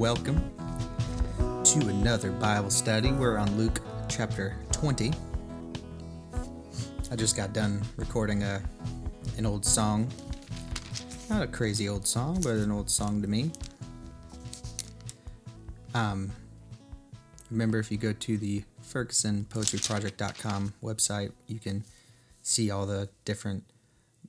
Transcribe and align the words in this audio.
Welcome, 0.00 0.50
to 1.62 1.88
another 1.88 2.32
Bible 2.32 2.70
study. 2.70 3.12
We're 3.12 3.36
on 3.36 3.54
Luke 3.58 3.82
chapter 4.08 4.56
20. 4.72 5.12
I 7.10 7.16
just 7.16 7.36
got 7.36 7.52
done 7.52 7.82
recording 7.98 8.42
a 8.42 8.62
an 9.36 9.44
old 9.44 9.62
song. 9.62 10.08
Not 11.28 11.42
a 11.42 11.46
crazy 11.46 11.86
old 11.86 12.06
song, 12.06 12.40
but 12.40 12.52
an 12.54 12.72
old 12.72 12.88
song 12.88 13.20
to 13.20 13.28
me. 13.28 13.50
Um 15.92 16.32
remember 17.50 17.78
if 17.78 17.92
you 17.92 17.98
go 17.98 18.14
to 18.14 18.38
the 18.38 18.64
fergusonpoetryproject.com 18.82 20.72
website, 20.82 21.32
you 21.46 21.58
can 21.58 21.84
see 22.40 22.70
all 22.70 22.86
the 22.86 23.10
different 23.26 23.64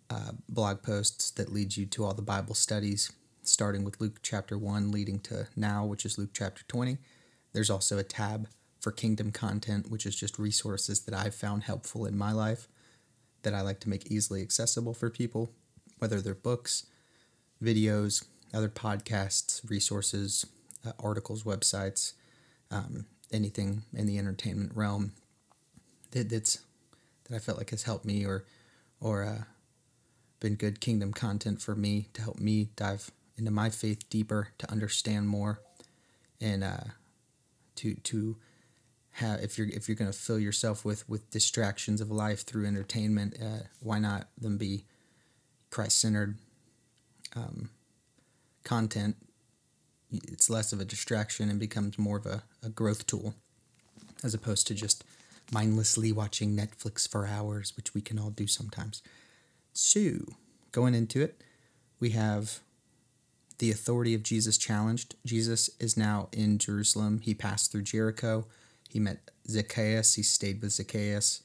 uh, 0.10 0.34
blog 0.50 0.82
posts 0.84 1.32
that 1.32 1.54
lead 1.54 1.78
you 1.78 1.86
to 1.86 2.04
all 2.04 2.14
the 2.14 2.22
Bible 2.22 2.56
studies 2.56 3.14
starting 3.44 3.84
with 3.84 4.00
Luke 4.00 4.20
chapter 4.22 4.58
1, 4.58 4.92
leading 4.92 5.20
to 5.22 5.48
now, 5.56 5.86
which 5.86 6.06
is 6.06 6.18
Luke 6.18 6.32
chapter 6.34 6.64
20. 6.68 6.98
There's 7.54 7.70
also 7.70 7.98
a 7.98 8.04
tab 8.04 8.48
for 8.80 8.92
kingdom 8.92 9.32
content, 9.32 9.90
which 9.90 10.06
is 10.06 10.16
just 10.16 10.40
resources 10.40 11.02
that 11.02 11.14
I've 11.14 11.36
found 11.36 11.64
helpful 11.64 12.06
in 12.06 12.18
my 12.18 12.32
life 12.32 12.68
that 13.44 13.54
I 13.54 13.62
like 13.62 13.80
to 13.82 13.90
make 13.90 14.12
easily 14.12 14.42
accessible 14.42 14.94
for 14.94 15.10
people, 15.10 15.52
whether 16.00 16.22
they're 16.22 16.36
books, 16.36 16.86
videos, 17.62 18.26
other 18.54 18.70
podcasts, 18.70 19.68
resources, 19.70 20.46
uh, 20.86 20.92
articles, 21.00 21.44
websites, 21.44 22.14
um, 22.70 23.06
anything 23.32 23.84
in 23.94 24.08
the 24.08 24.18
entertainment 24.18 24.72
realm 24.76 25.14
that, 26.12 26.30
that's 26.30 26.60
that 27.28 27.36
I 27.36 27.40
felt 27.40 27.58
like 27.58 27.70
has 27.72 27.84
helped 27.84 28.06
me 28.06 28.26
or 28.26 28.46
or 29.00 29.24
uh, 29.24 29.44
been 30.40 30.56
good 30.56 30.80
kingdom 30.80 31.14
content 31.14 31.62
for 31.62 31.76
me 31.76 32.08
to 32.14 32.22
help 32.22 32.40
me 32.40 32.70
dive 32.76 33.12
into 33.42 33.52
my 33.52 33.72
faith 33.72 34.08
deeper, 34.10 34.50
to 34.60 34.72
understand 34.72 35.28
more, 35.28 35.60
and 36.40 36.64
uh, 36.64 36.92
to 37.76 37.96
to 37.96 38.38
have 39.14 39.42
if 39.42 39.58
you're 39.58 39.68
if 39.68 39.90
you're 39.90 39.96
gonna 39.96 40.14
fill 40.14 40.40
yourself 40.40 40.86
with 40.86 41.10
with 41.10 41.30
distractions 41.32 42.00
of 42.00 42.12
life 42.12 42.46
through 42.46 42.68
entertainment, 42.68 43.36
uh, 43.42 43.64
why 43.82 43.98
not 44.00 44.28
them 44.38 44.58
be 44.58 44.86
Christ 45.72 45.98
centered 45.98 46.38
um, 47.36 47.72
content? 48.64 49.16
It's 50.12 50.50
less 50.50 50.72
of 50.72 50.80
a 50.80 50.86
distraction 50.86 51.50
and 51.50 51.60
becomes 51.60 51.98
more 51.98 52.18
of 52.18 52.26
a, 52.26 52.44
a 52.62 52.70
growth 52.70 53.08
tool, 53.08 53.34
as 54.24 54.34
opposed 54.34 54.68
to 54.68 54.76
just 54.76 55.04
mindlessly 55.52 56.12
watching 56.12 56.56
Netflix 56.56 57.08
for 57.08 57.26
hours, 57.26 57.74
which 57.76 57.96
we 57.96 58.02
can 58.02 58.20
all 58.20 58.30
do 58.30 58.46
sometimes. 58.46 59.02
So, 59.74 60.12
going 60.74 60.94
into 60.94 61.22
it, 61.22 61.42
we 62.00 62.10
have 62.12 62.60
the 63.62 63.72
authority 63.72 64.16
of 64.16 64.24
Jesus 64.24 64.58
challenged. 64.58 65.14
Jesus 65.24 65.70
is 65.80 65.96
now 65.96 66.30
in 66.32 66.58
Jerusalem. 66.58 67.20
He 67.22 67.36
passed 67.36 67.72
through 67.72 67.84
Jericho. 67.84 68.48
He 68.90 69.00
met 69.00 69.30
Zacchaeus. 69.48 70.16
He 70.16 70.24
stayed 70.24 70.64
with 70.64 70.72
Zacchaeus, 70.72 71.44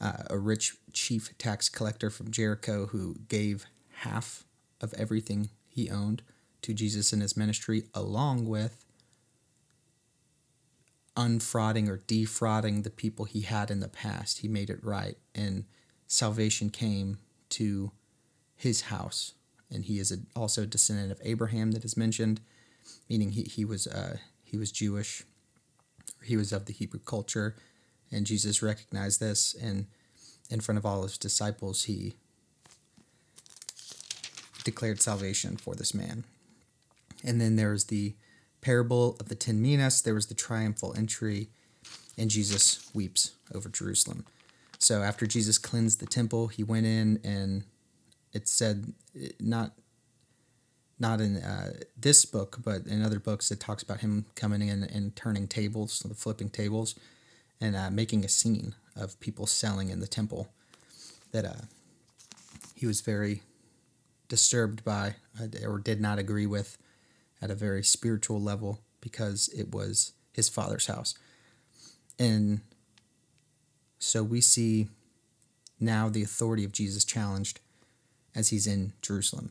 uh, 0.00 0.22
a 0.30 0.38
rich 0.38 0.76
chief 0.94 1.36
tax 1.36 1.68
collector 1.68 2.08
from 2.08 2.30
Jericho 2.30 2.86
who 2.86 3.16
gave 3.28 3.66
half 3.98 4.44
of 4.80 4.94
everything 4.94 5.50
he 5.68 5.90
owned 5.90 6.22
to 6.62 6.72
Jesus 6.72 7.12
in 7.12 7.20
his 7.20 7.36
ministry, 7.36 7.84
along 7.92 8.46
with 8.46 8.86
unfrauding 11.18 11.86
or 11.86 11.98
defrauding 12.06 12.80
the 12.80 12.90
people 12.90 13.26
he 13.26 13.42
had 13.42 13.70
in 13.70 13.80
the 13.80 13.88
past. 13.88 14.38
He 14.38 14.48
made 14.48 14.70
it 14.70 14.82
right, 14.82 15.18
and 15.34 15.64
salvation 16.06 16.70
came 16.70 17.18
to 17.50 17.92
his 18.54 18.82
house 18.82 19.34
and 19.70 19.84
he 19.84 19.98
is 19.98 20.12
a, 20.12 20.18
also 20.34 20.62
a 20.62 20.66
descendant 20.66 21.10
of 21.10 21.20
Abraham 21.24 21.72
that 21.72 21.84
is 21.84 21.96
mentioned, 21.96 22.40
meaning 23.08 23.32
he, 23.32 23.42
he 23.42 23.64
was 23.64 23.86
uh, 23.86 24.18
he 24.44 24.56
was 24.56 24.70
Jewish, 24.70 25.24
he 26.22 26.36
was 26.36 26.52
of 26.52 26.66
the 26.66 26.72
Hebrew 26.72 27.00
culture, 27.00 27.56
and 28.10 28.26
Jesus 28.26 28.62
recognized 28.62 29.20
this, 29.20 29.54
and 29.54 29.86
in 30.50 30.60
front 30.60 30.78
of 30.78 30.86
all 30.86 31.02
his 31.02 31.18
disciples, 31.18 31.84
he 31.84 32.14
declared 34.64 35.00
salvation 35.00 35.56
for 35.56 35.74
this 35.74 35.94
man. 35.94 36.24
And 37.24 37.40
then 37.40 37.56
there 37.56 37.70
was 37.70 37.86
the 37.86 38.14
parable 38.60 39.16
of 39.18 39.28
the 39.28 39.34
ten 39.34 39.60
minas. 39.62 40.02
There 40.02 40.14
was 40.14 40.26
the 40.26 40.34
triumphal 40.34 40.94
entry, 40.96 41.48
and 42.16 42.30
Jesus 42.30 42.88
weeps 42.94 43.32
over 43.54 43.68
Jerusalem. 43.68 44.24
So 44.78 45.02
after 45.02 45.26
Jesus 45.26 45.58
cleansed 45.58 46.00
the 46.00 46.06
temple, 46.06 46.48
he 46.48 46.62
went 46.62 46.86
in 46.86 47.20
and 47.24 47.64
it 48.36 48.46
said 48.46 48.92
not 49.40 49.72
not 50.98 51.20
in 51.20 51.36
uh, 51.36 51.72
this 51.96 52.24
book, 52.24 52.58
but 52.64 52.86
in 52.86 53.02
other 53.02 53.18
books, 53.18 53.50
it 53.50 53.60
talks 53.60 53.82
about 53.82 54.00
him 54.00 54.24
coming 54.34 54.66
in 54.66 54.82
and 54.82 55.14
turning 55.14 55.46
tables, 55.46 56.00
the 56.00 56.14
flipping 56.14 56.48
tables, 56.48 56.94
and 57.60 57.76
uh, 57.76 57.90
making 57.90 58.24
a 58.24 58.28
scene 58.28 58.74
of 58.94 59.18
people 59.20 59.46
selling 59.46 59.90
in 59.90 60.00
the 60.00 60.06
temple. 60.06 60.48
That 61.32 61.44
uh, 61.44 61.64
he 62.74 62.86
was 62.86 63.00
very 63.02 63.42
disturbed 64.28 64.84
by 64.84 65.16
uh, 65.40 65.48
or 65.66 65.78
did 65.78 66.00
not 66.00 66.18
agree 66.18 66.46
with 66.46 66.78
at 67.42 67.50
a 67.50 67.54
very 67.54 67.82
spiritual 67.82 68.40
level 68.40 68.80
because 69.00 69.48
it 69.48 69.74
was 69.74 70.12
his 70.32 70.48
father's 70.48 70.86
house. 70.86 71.14
And 72.18 72.60
so 73.98 74.22
we 74.22 74.40
see 74.40 74.88
now 75.78 76.08
the 76.08 76.22
authority 76.22 76.64
of 76.64 76.72
Jesus 76.72 77.04
challenged 77.04 77.60
as 78.36 78.50
he's 78.50 78.66
in 78.66 78.92
Jerusalem. 79.02 79.50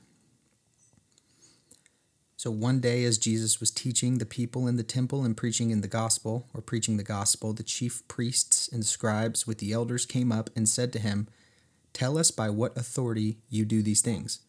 So 2.37 2.51
one 2.51 2.79
day, 2.79 3.03
as 3.05 3.17
Jesus 3.17 3.59
was 3.59 3.71
teaching 3.71 4.19
the 4.19 4.25
people 4.25 4.67
in 4.67 4.75
the 4.75 4.83
temple 4.83 5.23
and 5.23 5.35
preaching 5.35 5.71
in 5.71 5.81
the 5.81 5.87
gospel, 5.87 6.47
or 6.53 6.61
preaching 6.61 6.97
the 6.97 7.03
gospel, 7.03 7.53
the 7.53 7.63
chief 7.63 8.07
priests 8.07 8.67
and 8.67 8.85
scribes 8.85 9.47
with 9.47 9.57
the 9.57 9.71
elders 9.73 10.05
came 10.05 10.31
up 10.31 10.51
and 10.55 10.69
said 10.69 10.93
to 10.93 10.99
him, 10.99 11.27
Tell 11.91 12.17
us 12.17 12.29
by 12.29 12.51
what 12.51 12.77
authority 12.77 13.39
you 13.49 13.65
do 13.65 13.81
these 13.81 14.01
things, 14.01 14.41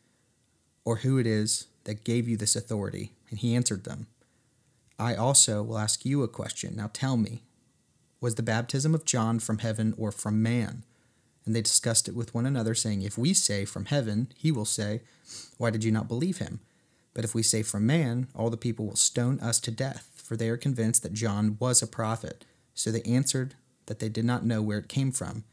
or 0.85 0.97
who 0.97 1.17
it 1.17 1.27
is 1.27 1.69
that 1.85 2.05
gave 2.05 2.29
you 2.29 2.37
this 2.37 2.55
authority. 2.55 3.13
And 3.31 3.39
he 3.39 3.55
answered 3.55 3.85
them, 3.85 4.09
I 4.99 5.15
also 5.15 5.63
will 5.63 5.79
ask 5.79 6.05
you 6.05 6.23
a 6.23 6.29
question. 6.29 6.77
Now 6.77 6.91
tell 6.93 7.17
me, 7.17 7.45
was 8.21 8.35
the 8.35 8.43
baptism 8.43 8.95
of 8.95 9.05
John 9.05 9.39
from 9.39 9.59
heaven 9.59 9.95
or 9.97 10.11
from 10.13 10.43
man? 10.43 10.85
And 11.47 11.55
they 11.55 11.63
discussed 11.63 12.09
it 12.09 12.17
with 12.17 12.35
one 12.35 12.45
another, 12.45 12.75
saying, 12.75 13.03
If 13.03 13.17
we 13.17 13.33
say 13.33 13.65
from 13.65 13.87
heaven, 13.87 14.33
he 14.37 14.51
will 14.51 14.65
say, 14.65 15.03
Why 15.57 15.71
did 15.71 15.85
you 15.85 15.93
not 15.93 16.09
believe 16.09 16.39
him? 16.39 16.61
But 17.15 17.25
if 17.25 17.35
we 17.35 17.43
say 17.43 17.63
from 17.63 17.87
man, 17.87 18.27
all 18.35 18.51
the 18.51 18.57
people 18.57 18.87
will 18.87 18.97
stone 18.97 19.41
us 19.41 19.59
to 19.61 19.71
death, 19.71 20.11
for 20.17 20.37
they 20.37 20.51
are 20.51 20.57
convinced 20.59 21.03
that 21.03 21.15
John 21.15 21.57
was 21.59 21.81
a 21.81 21.87
prophet. 21.87 22.45
So 22.75 22.91
they 22.91 23.03
answered 23.03 23.55
that 23.87 24.01
they 24.01 24.09
did 24.09 24.25
not 24.25 24.45
know 24.45 24.61
where 24.61 24.79
it 24.79 24.89
came 24.89 25.13
from. 25.13 25.45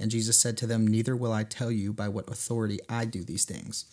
And 0.00 0.10
Jesus 0.10 0.38
said 0.38 0.56
to 0.58 0.66
them, 0.66 0.86
Neither 0.86 1.14
will 1.14 1.32
I 1.32 1.44
tell 1.44 1.70
you 1.70 1.92
by 1.92 2.08
what 2.08 2.28
authority 2.28 2.80
I 2.88 3.04
do 3.04 3.22
these 3.22 3.44
things. 3.44 3.84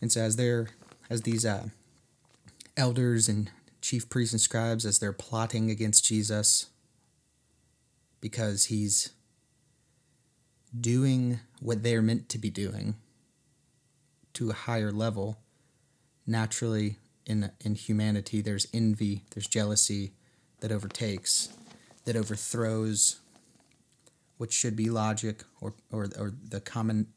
And 0.00 0.12
so 0.12 0.20
as 0.20 0.36
they're 0.36 0.68
as 1.08 1.22
these 1.22 1.44
uh, 1.44 1.68
elders 2.76 3.28
and 3.28 3.50
chief 3.80 4.08
priests 4.08 4.32
and 4.32 4.40
scribes, 4.40 4.84
as 4.84 4.98
they're 4.98 5.12
plotting 5.12 5.70
against 5.70 6.04
Jesus, 6.04 6.66
because 8.20 8.66
he's 8.66 9.10
doing 10.80 11.40
what 11.60 11.82
they're 11.82 12.02
meant 12.02 12.28
to 12.30 12.38
be 12.38 12.50
doing 12.50 12.96
to 14.34 14.50
a 14.50 14.54
higher 14.54 14.92
level, 14.92 15.38
naturally 16.26 16.98
in 17.24 17.50
in 17.60 17.74
humanity 17.74 18.40
there's 18.40 18.66
envy, 18.72 19.24
there's 19.30 19.46
jealousy 19.46 20.12
that 20.60 20.70
overtakes, 20.70 21.48
that 22.04 22.16
overthrows 22.16 23.20
what 24.36 24.52
should 24.52 24.76
be 24.76 24.90
logic 24.90 25.42
or 25.60 25.74
or, 25.90 26.08
or 26.18 26.32
the 26.48 26.60
common 26.60 27.08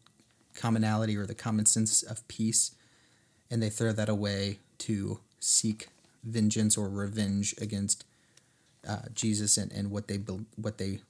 commonality 0.56 1.16
or 1.16 1.26
the 1.26 1.36
common 1.36 1.66
sense 1.66 2.04
of 2.04 2.28
peace, 2.28 2.76
and 3.52 3.62
they 3.62 3.70
throw 3.70 3.92
that 3.92 4.10
away 4.10 4.60
to 4.80 5.20
seek 5.40 5.90
vengeance 6.24 6.78
or 6.78 6.90
revenge 6.90 7.56
against 7.62 8.06
uh, 8.88 9.04
Jesus 9.14 9.58
and, 9.58 9.72
and 9.72 9.92
what 9.92 10.08
they 10.08 10.18
what 10.56 10.78
they 10.78 11.02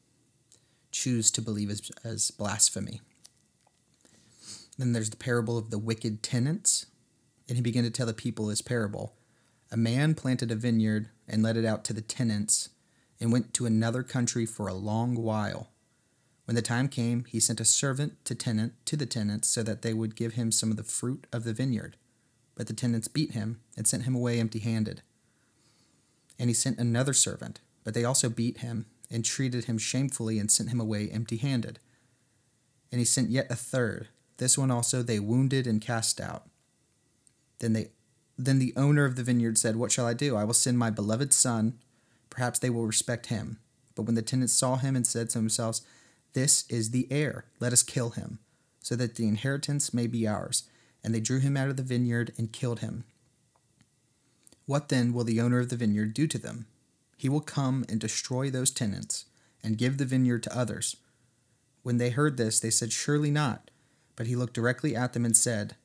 choose 0.92 1.32
to 1.32 1.42
believe 1.42 1.70
as, 1.70 1.92
as 2.04 2.32
blasphemy. 2.32 3.02
Then 4.78 4.94
there's 4.94 5.10
the 5.10 5.18
parable 5.18 5.58
of 5.58 5.72
the 5.72 5.78
wicked 5.78 6.24
tenants, 6.24 6.86
and 7.48 7.58
he 7.58 7.62
began 7.62 7.84
to 7.84 7.90
tell 7.90 8.06
the 8.06 8.14
people 8.14 8.48
this 8.48 8.62
parable. 8.62 9.14
A 9.72 9.78
man 9.78 10.16
planted 10.16 10.52
a 10.52 10.56
vineyard 10.56 11.10
and 11.28 11.44
let 11.44 11.58
it 11.58 11.66
out 11.66 11.84
to 11.86 11.94
the 11.94 12.02
tenants 12.02 12.70
and 13.20 13.32
went 13.32 13.54
to 13.56 13.66
another 13.66 14.04
country 14.04 14.46
for 14.46 14.68
a 14.68 14.74
long 14.74 15.16
while. 15.16 15.70
When 16.46 16.56
the 16.56 16.62
time 16.62 16.88
came, 16.88 17.26
he 17.26 17.40
sent 17.40 17.60
a 17.60 17.66
servant 17.66 18.24
to 18.26 18.34
tenant 18.34 18.74
to 18.86 18.98
the 18.98 19.06
tenants 19.06 19.48
so 19.48 19.62
that 19.64 19.84
they 19.84 19.94
would 19.94 20.16
give 20.16 20.34
him 20.34 20.52
some 20.52 20.72
of 20.72 20.78
the 20.78 20.84
fruit 20.84 21.28
of 21.32 21.44
the 21.44 21.54
vineyard. 21.54 21.96
But 22.56 22.68
the 22.68 22.74
tenants 22.74 23.08
beat 23.08 23.34
him 23.34 23.60
and 23.78 23.86
sent 23.86 24.04
him 24.04 24.16
away 24.16 24.40
empty-handed. 24.40 25.04
And 26.40 26.50
he 26.50 26.54
sent 26.54 26.80
another 26.80 27.14
servant, 27.14 27.60
but 27.84 27.94
they 27.94 28.04
also 28.04 28.30
beat 28.30 28.60
him 28.60 28.86
and 29.12 29.26
treated 29.26 29.66
him 29.66 29.78
shamefully 29.78 30.40
and 30.40 30.52
sent 30.52 30.70
him 30.70 30.80
away 30.80 31.10
empty 31.10 31.38
handed. 31.38 31.80
And 32.92 33.00
he 33.00 33.06
sent 33.06 33.30
yet 33.30 33.52
a 33.52 33.56
third. 33.56 34.10
This 34.38 34.58
one 34.58 34.72
also 34.72 35.02
they 35.02 35.20
wounded 35.20 35.68
and 35.68 35.82
cast 35.82 36.22
out. 36.22 36.44
Then 37.60 37.74
they 37.74 37.90
then 38.42 38.60
the 38.60 38.74
owner 38.78 39.04
of 39.04 39.18
the 39.18 39.24
vineyard 39.24 39.58
said, 39.58 39.76
What 39.76 39.92
shall 39.92 40.08
I 40.08 40.14
do? 40.14 40.38
I 40.38 40.46
will 40.46 40.54
send 40.54 40.80
my 40.80 40.90
beloved 40.90 41.34
son. 41.34 41.78
Perhaps 42.30 42.60
they 42.60 42.70
will 42.70 42.86
respect 42.86 43.26
him. 43.26 43.60
But 43.96 44.04
when 44.04 44.16
the 44.16 44.22
tenants 44.22 44.54
saw 44.54 44.78
him 44.78 44.96
and 44.96 45.06
said 45.06 45.30
to 45.32 45.38
themselves, 45.38 45.82
This 46.32 46.64
is 46.70 46.92
the 46.92 47.06
heir, 47.12 47.46
let 47.60 47.74
us 47.74 47.84
kill 47.84 48.12
him, 48.12 48.40
so 48.82 48.96
that 48.96 49.16
the 49.16 49.28
inheritance 49.28 49.94
may 49.94 50.08
be 50.08 50.26
ours. 50.26 50.64
And 51.04 51.14
they 51.14 51.20
drew 51.20 51.40
him 51.40 51.58
out 51.58 51.68
of 51.68 51.76
the 51.76 51.84
vineyard 51.84 52.32
and 52.38 52.54
killed 52.54 52.80
him. 52.80 53.04
What 54.66 54.88
then 54.88 55.12
will 55.12 55.26
the 55.26 55.42
owner 55.42 55.60
of 55.60 55.68
the 55.70 55.76
vineyard 55.76 56.14
do 56.14 56.26
to 56.28 56.38
them? 56.38 56.68
He 57.20 57.28
will 57.28 57.42
come 57.42 57.84
and 57.90 58.00
destroy 58.00 58.50
those 58.50 58.72
tenants 58.72 59.26
and 59.62 59.78
give 59.78 59.98
the 59.98 60.06
vineyard 60.06 60.42
to 60.44 60.58
others. 60.58 60.96
When 61.84 61.98
they 61.98 62.12
heard 62.12 62.38
this, 62.38 62.62
they 62.62 62.70
said, 62.70 62.94
Surely 62.94 63.30
not. 63.30 63.72
But 64.16 64.28
he 64.28 64.38
looked 64.38 64.54
directly 64.54 64.96
at 64.96 65.12
them 65.12 65.26
and 65.26 65.36
said, 65.36 65.76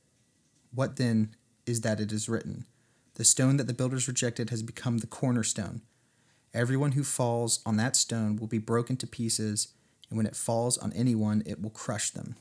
What 0.73 0.95
then 0.95 1.35
is 1.67 1.81
that 1.81 1.99
it 1.99 2.13
is 2.13 2.29
written, 2.29 2.67
The 3.15 3.25
stone 3.25 3.57
that 3.57 3.67
the 3.67 3.75
builders 3.75 4.07
rejected 4.07 4.51
has 4.51 4.63
become 4.63 4.99
the 4.99 5.09
cornerstone. 5.09 5.83
Everyone 6.55 6.93
who 6.93 7.03
falls 7.03 7.59
on 7.67 7.79
that 7.79 7.97
stone 7.97 8.37
will 8.37 8.47
be 8.47 8.59
broken 8.59 8.97
to 8.99 9.07
pieces, 9.09 9.73
and 10.11 10.17
when 10.17 10.27
it 10.27 10.37
falls 10.37 10.79
on 10.79 10.93
anyone, 10.93 11.43
it 11.47 11.61
will 11.61 11.71
crush 11.71 12.11
them. 12.11 12.37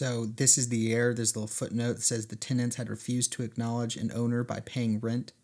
So, 0.00 0.24
this 0.24 0.56
is 0.56 0.70
the 0.70 0.94
heir. 0.94 1.12
There's 1.12 1.36
a 1.36 1.38
little 1.38 1.46
footnote 1.46 1.96
that 1.96 2.02
says 2.02 2.28
the 2.28 2.34
tenants 2.34 2.76
had 2.76 2.88
refused 2.88 3.34
to 3.34 3.42
acknowledge 3.42 3.96
an 3.96 4.10
owner 4.14 4.42
by 4.42 4.60
paying 4.60 4.98
rent. 4.98 5.34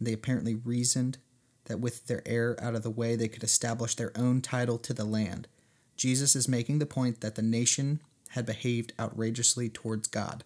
They 0.00 0.14
apparently 0.14 0.54
reasoned 0.54 1.18
that 1.66 1.80
with 1.80 2.06
their 2.06 2.22
heir 2.24 2.56
out 2.58 2.74
of 2.74 2.82
the 2.82 2.88
way, 2.88 3.16
they 3.16 3.28
could 3.28 3.44
establish 3.44 3.94
their 3.94 4.10
own 4.16 4.40
title 4.40 4.78
to 4.78 4.94
the 4.94 5.04
land. 5.04 5.46
Jesus 5.94 6.34
is 6.34 6.48
making 6.48 6.78
the 6.78 6.86
point 6.86 7.20
that 7.20 7.34
the 7.34 7.42
nation 7.42 8.00
had 8.30 8.46
behaved 8.46 8.94
outrageously 8.98 9.68
towards 9.68 10.08
God 10.08 10.42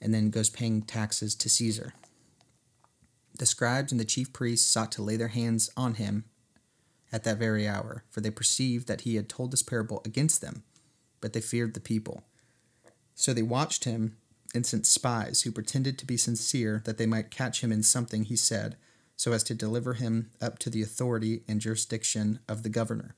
and 0.00 0.14
then 0.14 0.30
goes 0.30 0.48
paying 0.48 0.82
taxes 0.82 1.34
to 1.34 1.48
Caesar. 1.48 1.92
The 3.36 3.46
scribes 3.46 3.90
and 3.90 4.00
the 4.00 4.04
chief 4.04 4.32
priests 4.32 4.70
sought 4.70 4.92
to 4.92 5.02
lay 5.02 5.16
their 5.16 5.26
hands 5.26 5.70
on 5.76 5.94
him 5.94 6.26
at 7.12 7.24
that 7.24 7.38
very 7.38 7.66
hour, 7.66 8.04
for 8.10 8.20
they 8.20 8.30
perceived 8.30 8.86
that 8.86 9.00
he 9.00 9.16
had 9.16 9.28
told 9.28 9.50
this 9.50 9.64
parable 9.64 10.02
against 10.04 10.40
them, 10.40 10.62
but 11.20 11.32
they 11.32 11.40
feared 11.40 11.74
the 11.74 11.80
people. 11.80 12.22
So 13.14 13.32
they 13.34 13.42
watched 13.42 13.84
him 13.84 14.16
and 14.54 14.66
sent 14.66 14.86
spies 14.86 15.42
who 15.42 15.52
pretended 15.52 15.98
to 15.98 16.06
be 16.06 16.16
sincere 16.16 16.82
that 16.84 16.98
they 16.98 17.06
might 17.06 17.30
catch 17.30 17.62
him 17.62 17.70
in 17.70 17.82
something 17.82 18.24
he 18.24 18.36
said, 18.36 18.76
so 19.16 19.32
as 19.32 19.42
to 19.44 19.54
deliver 19.54 19.94
him 19.94 20.30
up 20.40 20.58
to 20.58 20.70
the 20.70 20.82
authority 20.82 21.42
and 21.46 21.60
jurisdiction 21.60 22.40
of 22.48 22.62
the 22.62 22.68
governor. 22.68 23.14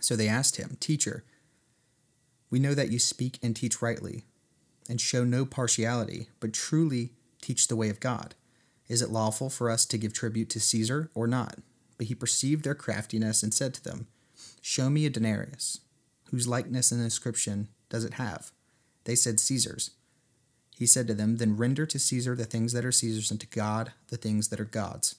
So 0.00 0.16
they 0.16 0.28
asked 0.28 0.56
him, 0.56 0.76
Teacher, 0.80 1.24
we 2.50 2.58
know 2.58 2.74
that 2.74 2.90
you 2.90 2.98
speak 2.98 3.38
and 3.42 3.54
teach 3.54 3.82
rightly, 3.82 4.24
and 4.88 5.00
show 5.00 5.24
no 5.24 5.44
partiality, 5.44 6.28
but 6.40 6.52
truly 6.52 7.12
teach 7.40 7.68
the 7.68 7.76
way 7.76 7.90
of 7.90 8.00
God. 8.00 8.34
Is 8.88 9.02
it 9.02 9.10
lawful 9.10 9.50
for 9.50 9.70
us 9.70 9.86
to 9.86 9.98
give 9.98 10.12
tribute 10.12 10.50
to 10.50 10.60
Caesar 10.60 11.10
or 11.14 11.26
not? 11.26 11.58
But 11.96 12.08
he 12.08 12.14
perceived 12.14 12.64
their 12.64 12.74
craftiness 12.74 13.42
and 13.42 13.52
said 13.52 13.74
to 13.74 13.84
them, 13.84 14.06
Show 14.60 14.90
me 14.90 15.06
a 15.06 15.10
denarius. 15.10 15.80
Whose 16.30 16.48
likeness 16.48 16.92
and 16.92 17.02
inscription 17.02 17.68
does 17.88 18.04
it 18.04 18.14
have? 18.14 18.52
They 19.04 19.14
said, 19.14 19.40
Caesar's. 19.40 19.90
He 20.78 20.86
said 20.86 21.06
to 21.08 21.14
them, 21.14 21.36
Then 21.36 21.56
render 21.56 21.86
to 21.86 21.98
Caesar 21.98 22.34
the 22.34 22.44
things 22.44 22.72
that 22.72 22.84
are 22.84 22.92
Caesar's, 22.92 23.30
and 23.30 23.40
to 23.40 23.46
God 23.46 23.92
the 24.08 24.16
things 24.16 24.48
that 24.48 24.60
are 24.60 24.64
God's 24.64 25.16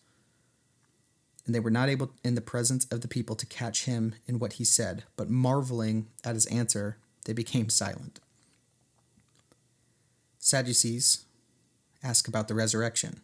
and 1.46 1.56
they 1.56 1.60
were 1.60 1.72
not 1.72 1.90
able 1.90 2.12
in 2.24 2.36
the 2.36 2.42
presence 2.42 2.86
of 2.86 3.02
the 3.02 3.08
people 3.08 3.36
to 3.36 3.46
catch 3.46 3.86
him 3.86 4.16
in 4.28 4.40
what 4.40 4.54
he 4.54 4.64
said, 4.64 5.04
but 5.16 5.30
marveling 5.30 6.08
at 6.24 6.36
his 6.36 6.46
answer, 6.48 6.98
they 7.26 7.34
became 7.34 7.70
silent. 7.70 8.20
Sadducees 10.40 11.26
ask 12.04 12.28
about 12.28 12.48
the 12.48 12.56
resurrection. 12.56 13.22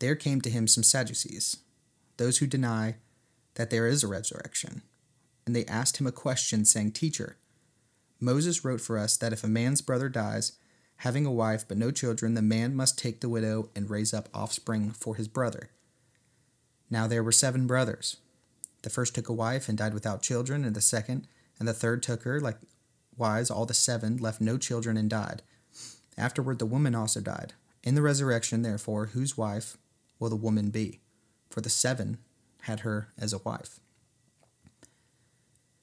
There 0.00 0.14
came 0.14 0.40
to 0.40 0.50
him 0.50 0.66
some 0.66 0.82
Sadducees, 0.82 1.58
those 2.16 2.38
who 2.38 2.46
deny 2.46 2.96
that 3.54 3.70
there 3.70 3.86
is 3.86 4.02
a 4.02 4.08
resurrection, 4.08 4.82
and 5.46 5.54
they 5.54 5.64
asked 5.66 5.98
him 5.98 6.06
a 6.06 6.12
question, 6.12 6.64
saying, 6.64 6.92
Teacher, 6.92 7.36
Moses 8.20 8.64
wrote 8.64 8.80
for 8.80 8.98
us 8.98 9.16
that 9.16 9.32
if 9.32 9.42
a 9.42 9.48
man's 9.48 9.82
brother 9.82 10.08
dies, 10.08 10.52
having 10.98 11.26
a 11.26 11.32
wife 11.32 11.64
but 11.66 11.76
no 11.76 11.90
children, 11.90 12.34
the 12.34 12.42
man 12.42 12.76
must 12.76 12.98
take 12.98 13.20
the 13.20 13.28
widow 13.28 13.70
and 13.74 13.90
raise 13.90 14.14
up 14.14 14.28
offspring 14.32 14.90
for 14.92 15.16
his 15.16 15.28
brother. 15.28 15.70
Now 16.88 17.06
there 17.06 17.22
were 17.22 17.32
seven 17.32 17.66
brothers. 17.66 18.18
The 18.82 18.90
first 18.90 19.14
took 19.14 19.28
a 19.28 19.32
wife 19.32 19.68
and 19.68 19.78
died 19.78 19.94
without 19.94 20.22
children, 20.22 20.64
and 20.64 20.76
the 20.76 20.80
second 20.80 21.26
and 21.58 21.66
the 21.66 21.72
third 21.72 22.02
took 22.02 22.22
her. 22.22 22.40
Likewise, 22.40 23.50
all 23.50 23.66
the 23.66 23.74
seven 23.74 24.16
left 24.16 24.40
no 24.40 24.58
children 24.58 24.96
and 24.96 25.08
died. 25.08 25.42
Afterward, 26.18 26.58
the 26.58 26.66
woman 26.66 26.94
also 26.94 27.20
died. 27.20 27.54
In 27.82 27.94
the 27.94 28.02
resurrection, 28.02 28.62
therefore, 28.62 29.06
whose 29.06 29.36
wife 29.36 29.78
will 30.18 30.28
the 30.28 30.36
woman 30.36 30.70
be? 30.70 31.00
For 31.50 31.60
the 31.60 31.70
seven 31.70 32.18
had 32.62 32.80
her 32.80 33.08
as 33.18 33.32
a 33.32 33.38
wife. 33.38 33.80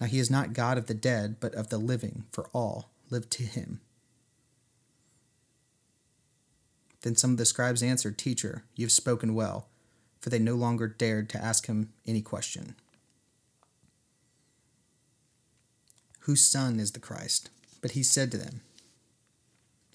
Now 0.00 0.06
he 0.06 0.18
is 0.18 0.30
not 0.30 0.54
God 0.54 0.78
of 0.78 0.86
the 0.86 0.94
dead, 0.94 1.36
but 1.40 1.54
of 1.54 1.68
the 1.68 1.78
living, 1.78 2.24
for 2.32 2.48
all 2.52 2.90
live 3.10 3.28
to 3.30 3.42
him. 3.42 3.80
Then 7.02 7.16
some 7.16 7.32
of 7.32 7.36
the 7.36 7.44
scribes 7.44 7.82
answered, 7.82 8.18
Teacher, 8.18 8.64
you 8.74 8.84
have 8.84 8.92
spoken 8.92 9.34
well 9.34 9.68
for 10.20 10.30
they 10.30 10.38
no 10.38 10.54
longer 10.54 10.86
dared 10.86 11.28
to 11.30 11.42
ask 11.42 11.66
him 11.66 11.92
any 12.06 12.20
question. 12.20 12.74
Whose 16.20 16.44
son 16.44 16.78
is 16.78 16.92
the 16.92 17.00
Christ? 17.00 17.48
But 17.80 17.92
he 17.92 18.02
said 18.02 18.30
to 18.30 18.38
them, 18.38 18.60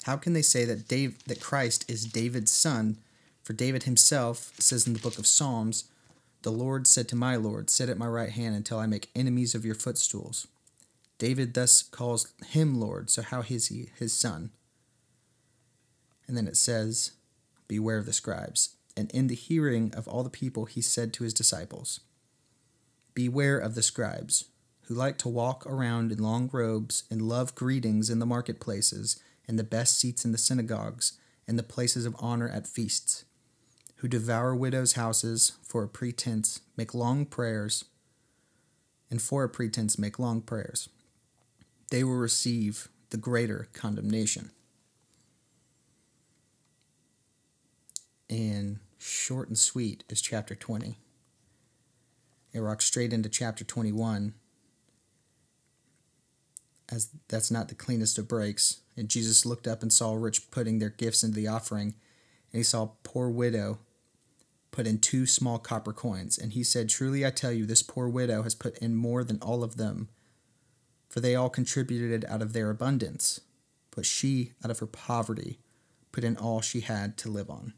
How 0.04 0.18
can 0.18 0.34
they 0.34 0.42
say 0.42 0.66
that 0.66 0.88
Dave, 0.88 1.24
that 1.26 1.40
Christ 1.40 1.90
is 1.90 2.06
David's 2.06 2.52
son? 2.52 2.98
For 3.44 3.54
David 3.54 3.84
himself 3.84 4.54
says 4.58 4.88
in 4.88 4.94
the 4.94 5.00
book 5.00 5.20
of 5.20 5.28
Psalms, 5.28 5.86
The 6.46 6.52
Lord 6.52 6.86
said 6.86 7.08
to 7.08 7.16
my 7.16 7.38
Lord, 7.38 7.72
Sit 7.72 7.90
at 7.90 7.98
my 7.98 8.06
right 8.06 8.30
hand 8.30 8.56
until 8.56 8.78
I 8.78 8.86
make 8.86 9.10
enemies 9.16 9.56
of 9.56 9.66
your 9.66 9.74
footstools. 9.74 10.46
David 11.18 11.56
thus 11.56 11.82
calls 11.82 12.34
him 12.46 12.80
Lord, 12.80 13.10
so 13.10 13.24
how 13.24 13.42
is 13.50 13.70
he 13.70 13.90
his 13.98 14.14
son? 14.14 14.52
And 16.28 16.38
then 16.38 16.48
it 16.48 16.56
says, 16.56 17.14
Beware 17.68 17.98
of 17.98 18.06
the 18.06 18.14
scribes 18.14 18.76
and 18.96 19.10
in 19.10 19.26
the 19.26 19.34
hearing 19.34 19.92
of 19.96 20.08
all 20.08 20.22
the 20.22 20.30
people 20.30 20.66
he 20.66 20.82
said 20.82 21.14
to 21.14 21.24
his 21.24 21.34
disciples, 21.34 22.02
Beware 23.16 23.58
of 23.58 23.74
the 23.74 23.82
scribes, 23.82 24.46
who 24.84 24.94
like 24.94 25.18
to 25.18 25.30
walk 25.30 25.66
around 25.66 26.12
in 26.12 26.20
long 26.20 26.52
robes 26.54 27.06
and 27.10 27.24
love 27.24 27.56
greetings 27.56 28.12
in 28.12 28.20
the 28.20 28.26
marketplaces 28.28 29.20
and 29.48 29.58
the 29.58 29.64
best 29.64 30.00
seats 30.00 30.24
in 30.24 30.32
the 30.32 30.38
synagogues 30.38 31.14
and 31.48 31.58
the 31.58 31.64
places 31.64 32.06
of 32.06 32.16
honor 32.20 32.48
at 32.48 32.68
feasts, 32.68 33.25
who 34.06 34.10
devour 34.10 34.54
widows' 34.54 34.94
houses 34.94 35.54
for 35.64 35.82
a 35.82 35.90
pretense, 35.90 36.62
make 36.78 36.94
long 36.94 37.26
prayers, 37.26 37.86
and 39.10 39.20
for 39.20 39.44
a 39.44 39.50
pretense 39.50 39.98
make 39.98 40.20
long 40.20 40.42
prayers. 40.42 40.90
They 41.90 42.04
will 42.04 42.14
receive 42.14 42.88
the 43.10 43.18
greater 43.18 43.68
condemnation. 43.74 44.52
And 48.30 48.78
short 49.00 49.48
and 49.48 49.58
sweet 49.58 50.04
is 50.08 50.22
chapter 50.22 50.54
20. 50.54 51.00
It 52.54 52.60
rocks 52.60 52.86
straight 52.86 53.12
into 53.12 53.28
chapter 53.28 53.64
21, 53.64 54.36
as 56.90 57.10
that's 57.28 57.50
not 57.50 57.70
the 57.70 57.76
cleanest 57.76 58.20
of 58.20 58.28
breaks. 58.28 58.82
And 58.96 59.10
Jesus 59.10 59.48
looked 59.48 59.68
up 59.68 59.82
and 59.82 59.92
saw 59.92 60.14
rich 60.14 60.52
putting 60.52 60.78
their 60.78 60.92
gifts 60.92 61.24
into 61.24 61.38
the 61.38 61.48
offering, 61.48 61.96
and 62.52 62.60
he 62.60 62.64
saw 62.64 62.84
a 62.84 62.92
poor 63.02 63.30
widow 63.30 63.80
put 64.76 64.88
in 64.88 65.00
two 65.00 65.26
small 65.26 65.58
copper 65.58 65.94
coins. 65.94 66.38
And 66.38 66.54
he 66.54 66.64
said, 66.64 66.90
Truly 66.90 67.26
I 67.26 67.30
tell 67.32 67.52
you, 67.52 67.66
this 67.66 67.82
poor 67.82 68.08
widow 68.08 68.44
has 68.44 68.54
put 68.54 68.78
in 68.80 68.96
more 68.96 69.24
than 69.24 69.40
all 69.42 69.64
of 69.64 69.78
them, 69.78 70.10
for 71.10 71.20
they 71.20 71.36
all 71.36 71.50
contributed 71.50 72.26
out 72.26 72.42
of 72.42 72.54
their 72.54 72.70
abundance, 72.70 73.40
but 73.96 74.06
she, 74.06 74.52
out 74.64 74.72
of 74.72 74.80
her 74.80 74.86
poverty, 74.86 75.60
put 76.12 76.24
in 76.24 76.38
all 76.38 76.62
she 76.62 76.82
had 76.82 77.18
to 77.18 77.30
live 77.30 77.50
on. 77.50 77.74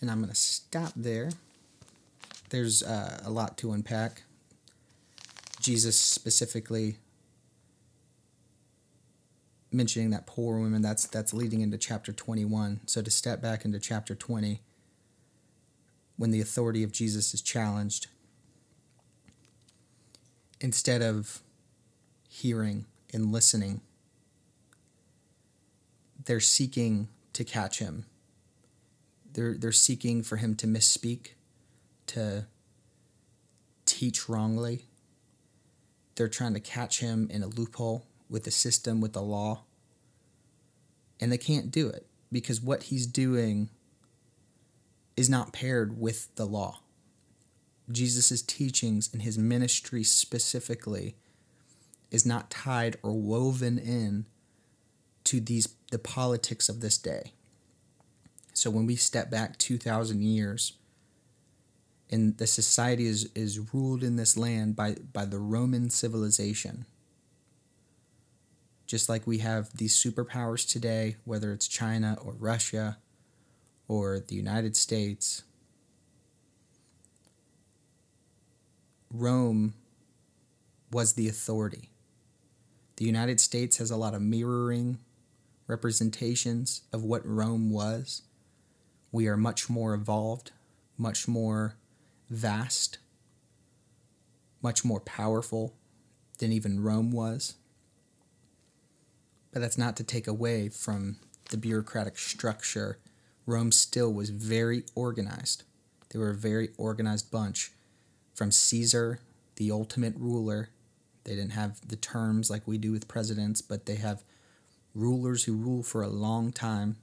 And 0.00 0.10
I'm 0.10 0.18
going 0.18 0.30
to 0.30 0.34
stop 0.34 0.92
there 0.96 1.30
there's 2.50 2.82
uh, 2.82 3.22
a 3.24 3.30
lot 3.30 3.56
to 3.58 3.72
unpack. 3.72 4.22
Jesus 5.60 5.98
specifically 5.98 6.96
mentioning 9.72 10.10
that 10.10 10.26
poor 10.26 10.58
woman 10.58 10.82
that's 10.82 11.06
that's 11.06 11.32
leading 11.32 11.60
into 11.60 11.78
chapter 11.78 12.12
21 12.12 12.80
so 12.86 13.00
to 13.00 13.10
step 13.10 13.40
back 13.40 13.64
into 13.64 13.78
chapter 13.78 14.14
20 14.14 14.60
when 16.16 16.30
the 16.30 16.40
authority 16.40 16.82
of 16.82 16.90
Jesus 16.92 17.32
is 17.32 17.40
challenged 17.40 18.08
instead 20.60 21.02
of 21.02 21.40
hearing 22.28 22.84
and 23.12 23.30
listening 23.32 23.80
they're 26.24 26.40
seeking 26.40 27.08
to 27.32 27.44
catch 27.44 27.78
him. 27.78 28.04
They're 29.32 29.54
they're 29.54 29.72
seeking 29.72 30.22
for 30.22 30.36
him 30.36 30.54
to 30.56 30.66
misspeak 30.66 31.30
to 32.08 32.46
teach 33.86 34.28
wrongly. 34.28 34.86
They're 36.16 36.28
trying 36.28 36.54
to 36.54 36.60
catch 36.60 37.00
him 37.00 37.28
in 37.30 37.42
a 37.42 37.46
loophole 37.46 38.06
with 38.30 38.44
the 38.44 38.50
system, 38.50 39.00
with 39.00 39.12
the 39.12 39.22
law. 39.22 39.64
And 41.20 41.30
they 41.30 41.38
can't 41.38 41.70
do 41.70 41.88
it 41.88 42.06
because 42.32 42.62
what 42.62 42.84
he's 42.84 43.06
doing 43.06 43.68
is 45.16 45.28
not 45.28 45.52
paired 45.52 46.00
with 46.00 46.34
the 46.36 46.46
law. 46.46 46.80
Jesus' 47.90 48.40
teachings 48.40 49.10
and 49.12 49.22
his 49.22 49.36
ministry 49.36 50.04
specifically 50.04 51.16
is 52.10 52.24
not 52.24 52.50
tied 52.50 52.96
or 53.02 53.12
woven 53.12 53.78
in 53.78 54.26
to 55.24 55.40
these 55.40 55.74
the 55.90 55.98
politics 55.98 56.68
of 56.68 56.80
this 56.80 56.96
day. 56.96 57.32
So 58.54 58.70
when 58.70 58.86
we 58.86 58.96
step 58.96 59.30
back 59.30 59.58
2000 59.58 60.22
years 60.22 60.74
and 62.10 62.36
the 62.38 62.46
society 62.46 63.06
is, 63.06 63.28
is 63.34 63.72
ruled 63.72 64.02
in 64.02 64.16
this 64.16 64.36
land 64.36 64.76
by, 64.76 64.96
by 65.12 65.24
the 65.24 65.38
Roman 65.38 65.90
civilization, 65.90 66.86
just 68.90 69.08
like 69.08 69.24
we 69.24 69.38
have 69.38 69.70
these 69.76 69.94
superpowers 69.94 70.68
today, 70.68 71.14
whether 71.24 71.52
it's 71.52 71.68
China 71.68 72.18
or 72.24 72.32
Russia 72.32 72.98
or 73.86 74.18
the 74.18 74.34
United 74.34 74.74
States. 74.74 75.44
Rome 79.08 79.74
was 80.90 81.12
the 81.12 81.28
authority. 81.28 81.90
The 82.96 83.04
United 83.04 83.38
States 83.38 83.76
has 83.76 83.92
a 83.92 83.96
lot 83.96 84.12
of 84.12 84.22
mirroring 84.22 84.98
representations 85.68 86.82
of 86.92 87.04
what 87.04 87.24
Rome 87.24 87.70
was. 87.70 88.22
We 89.12 89.28
are 89.28 89.36
much 89.36 89.70
more 89.70 89.94
evolved, 89.94 90.50
much 90.98 91.28
more 91.28 91.76
vast, 92.28 92.98
much 94.60 94.84
more 94.84 95.00
powerful 95.00 95.74
than 96.38 96.50
even 96.50 96.82
Rome 96.82 97.12
was. 97.12 97.54
But 99.52 99.60
that's 99.60 99.78
not 99.78 99.96
to 99.96 100.04
take 100.04 100.26
away 100.26 100.68
from 100.68 101.16
the 101.50 101.56
bureaucratic 101.56 102.18
structure. 102.18 102.98
Rome 103.46 103.72
still 103.72 104.12
was 104.12 104.30
very 104.30 104.84
organized. 104.94 105.64
They 106.10 106.18
were 106.18 106.30
a 106.30 106.34
very 106.34 106.70
organized 106.76 107.30
bunch. 107.30 107.72
From 108.34 108.52
Caesar, 108.52 109.20
the 109.56 109.70
ultimate 109.70 110.14
ruler, 110.16 110.70
they 111.24 111.34
didn't 111.34 111.52
have 111.52 111.86
the 111.86 111.96
terms 111.96 112.50
like 112.50 112.66
we 112.66 112.78
do 112.78 112.92
with 112.92 113.08
presidents, 113.08 113.60
but 113.60 113.86
they 113.86 113.96
have 113.96 114.24
rulers 114.94 115.44
who 115.44 115.54
rule 115.54 115.82
for 115.82 116.02
a 116.02 116.08
long 116.08 116.52
time. 116.52 116.96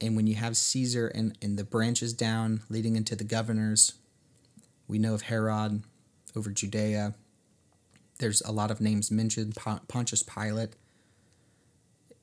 And 0.00 0.16
when 0.16 0.26
you 0.26 0.34
have 0.34 0.56
Caesar 0.56 1.08
and, 1.08 1.36
and 1.40 1.58
the 1.58 1.64
branches 1.64 2.12
down 2.12 2.62
leading 2.68 2.96
into 2.96 3.14
the 3.14 3.24
governors, 3.24 3.94
we 4.88 4.98
know 4.98 5.14
of 5.14 5.22
Herod 5.22 5.82
over 6.34 6.50
Judea, 6.50 7.14
there's 8.22 8.40
a 8.42 8.52
lot 8.52 8.70
of 8.70 8.80
names 8.80 9.10
mentioned. 9.10 9.56
Pontius 9.88 10.22
Pilate 10.22 10.76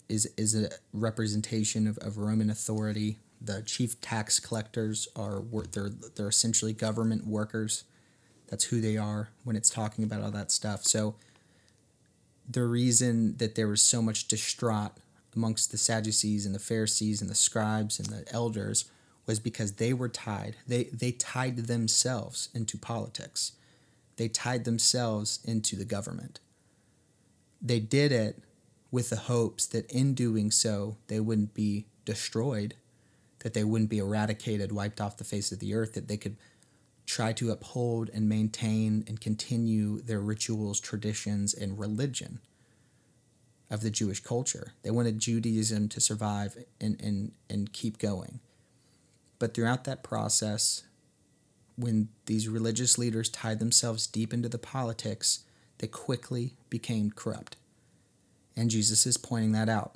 is 0.08 0.28
is 0.38 0.56
a 0.56 0.70
representation 0.94 1.88
of, 1.88 1.98
of 1.98 2.18
Roman 2.18 2.50
authority. 2.50 3.20
The 3.42 3.62
chief 3.62 4.00
tax 4.00 4.40
collectors 4.40 5.10
are 5.14 5.44
they're 5.74 5.90
they're 6.16 6.30
essentially 6.30 6.72
government 6.72 7.28
workers. 7.28 7.84
That's 8.48 8.64
who 8.66 8.80
they 8.80 8.96
are 8.96 9.30
when 9.44 9.58
it's 9.58 9.70
talking 9.70 10.06
about 10.06 10.22
all 10.24 10.32
that 10.32 10.52
stuff. 10.52 10.84
So 10.84 11.16
the 12.50 12.64
reason 12.64 13.36
that 13.38 13.56
there 13.56 13.68
was 13.68 13.84
so 13.84 14.02
much 14.02 14.28
distraught 14.28 14.94
amongst 15.36 15.72
the 15.72 15.78
Sadducees 15.78 16.46
and 16.46 16.56
the 16.56 16.60
Pharisees 16.60 17.22
and 17.22 17.30
the 17.30 17.36
scribes 17.36 18.00
and 18.00 18.08
the 18.08 18.24
elders 18.34 18.86
was 19.28 19.40
because 19.40 19.74
they 19.74 19.92
were 19.92 20.10
tied. 20.10 20.56
They 20.66 20.86
they 20.86 21.12
tied 21.12 21.58
themselves 21.58 22.48
into 22.54 22.78
politics 22.78 23.52
they 24.20 24.28
tied 24.28 24.66
themselves 24.66 25.40
into 25.46 25.78
the 25.78 25.86
government. 25.86 26.42
They 27.62 27.80
did 27.80 28.12
it 28.12 28.44
with 28.92 29.10
the 29.10 29.16
hopes 29.16 29.66
that 29.68 29.90
in 29.90 30.14
doing 30.14 30.52
so, 30.52 30.98
they 31.08 31.22
wouldn't 31.22 31.54
be 31.54 31.86
destroyed, 32.04 32.76
that 33.40 33.54
they 33.54 33.64
wouldn't 33.64 33.90
be 33.90 34.00
eradicated, 34.00 34.74
wiped 34.74 35.00
off 35.00 35.16
the 35.16 35.24
face 35.24 35.54
of 35.54 35.60
the 35.60 35.74
earth, 35.74 35.94
that 35.94 36.10
they 36.10 36.18
could 36.18 36.36
try 37.06 37.32
to 37.32 37.50
uphold 37.50 38.10
and 38.14 38.28
maintain 38.28 39.06
and 39.08 39.22
continue 39.22 40.02
their 40.02 40.20
rituals, 40.20 40.82
traditions, 40.82 41.54
and 41.54 41.80
religion 41.80 42.42
of 43.72 43.80
the 43.80 43.90
Jewish 43.90 44.20
culture. 44.20 44.74
They 44.84 44.92
wanted 44.92 45.20
Judaism 45.20 45.88
to 45.90 46.02
survive 46.02 46.58
and, 46.82 47.00
and, 47.02 47.32
and 47.50 47.72
keep 47.72 48.00
going. 48.00 48.42
But 49.40 49.54
throughout 49.54 49.86
that 49.86 50.04
process, 50.04 50.84
when 51.80 52.10
these 52.26 52.50
religious 52.50 52.98
leaders 52.98 53.30
tied 53.30 53.60
themselves 53.60 54.06
deep 54.06 54.34
into 54.34 54.50
the 54.50 54.58
politics, 54.58 55.46
they 55.78 55.88
quickly 55.88 56.56
became 56.70 57.12
corrupt. 57.12 57.56
And 58.56 58.70
Jesus 58.70 59.06
is 59.06 59.18
pointing 59.18 59.54
that 59.54 59.70
out. 59.70 59.96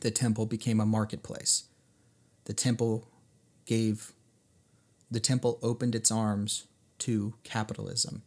The 0.00 0.12
temple 0.12 0.46
became 0.46 0.80
a 0.80 0.86
marketplace. 0.86 1.64
The 2.44 2.52
temple 2.52 3.08
gave, 3.66 4.12
the 5.10 5.20
temple 5.20 5.58
opened 5.62 5.94
its 5.94 6.12
arms 6.12 6.66
to 7.00 7.34
capitalism. 7.42 8.22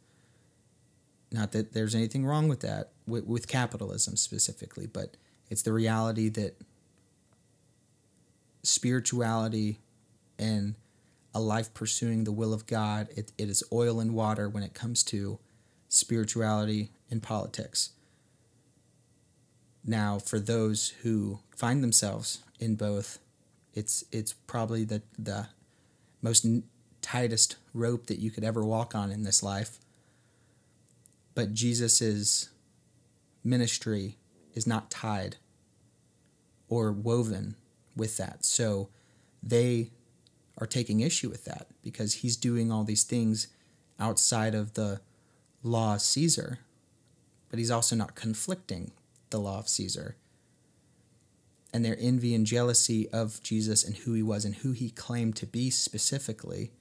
Not 1.31 1.53
that 1.53 1.73
there's 1.73 1.95
anything 1.95 2.25
wrong 2.25 2.49
with 2.49 2.59
that, 2.61 2.91
with, 3.07 3.25
with 3.25 3.47
capitalism 3.47 4.17
specifically, 4.17 4.85
but 4.85 5.15
it's 5.49 5.61
the 5.61 5.73
reality 5.73 6.27
that 6.29 6.59
spirituality 8.63 9.79
and 10.37 10.75
a 11.35 11.39
life 11.39 11.73
pursuing 11.73 12.23
the 12.23 12.31
will 12.31 12.53
of 12.53 12.65
God. 12.65 13.09
It, 13.15 13.33
it 13.37 13.49
is 13.49 13.61
oil 13.71 13.99
and 13.99 14.13
water 14.13 14.47
when 14.47 14.63
it 14.63 14.73
comes 14.73 15.03
to 15.03 15.37
spirituality 15.89 16.91
and 17.11 17.21
politics. 17.21 17.91
Now, 19.83 20.17
for 20.17 20.39
those 20.39 20.93
who 21.03 21.39
find 21.55 21.83
themselves 21.83 22.39
in 22.59 22.75
both, 22.75 23.19
it's 23.73 24.05
it's 24.11 24.33
probably 24.33 24.85
the 24.85 25.03
the 25.19 25.49
most 26.21 26.47
tightest 27.01 27.57
rope 27.73 28.07
that 28.07 28.17
you 28.17 28.31
could 28.31 28.45
ever 28.45 28.63
walk 28.63 28.95
on 28.95 29.11
in 29.11 29.23
this 29.23 29.43
life. 29.43 29.77
But 31.35 31.53
Jesus's 31.53 32.49
ministry 33.43 34.17
is 34.53 34.65
not 34.65 34.89
tied 34.89 35.35
or 36.69 36.91
woven 36.91 37.55
with 37.95 38.17
that. 38.17 38.45
So 38.45 38.89
they 39.43 39.91
are 40.57 40.67
taking 40.67 41.01
issue 41.01 41.29
with 41.29 41.45
that 41.45 41.67
because 41.81 42.15
he's 42.15 42.35
doing 42.37 42.71
all 42.71 42.83
these 42.83 43.03
things 43.03 43.47
outside 43.99 44.55
of 44.55 44.73
the 44.73 45.01
law 45.63 45.95
of 45.95 46.01
Caesar, 46.01 46.59
but 47.49 47.59
he's 47.59 47.71
also 47.71 47.95
not 47.95 48.15
conflicting 48.15 48.91
the 49.29 49.39
law 49.39 49.59
of 49.59 49.67
Caesar. 49.67 50.15
And 51.73 51.83
their 51.83 51.97
envy 51.99 52.33
and 52.33 52.45
jealousy 52.45 53.09
of 53.09 53.43
Jesus 53.43 53.83
and 53.83 53.97
who 53.97 54.13
he 54.13 54.23
was 54.23 54.45
and 54.45 54.55
who 54.55 54.71
he 54.71 54.89
claimed 54.89 55.35
to 55.37 55.45
be 55.45 55.69
specifically, 55.69 56.71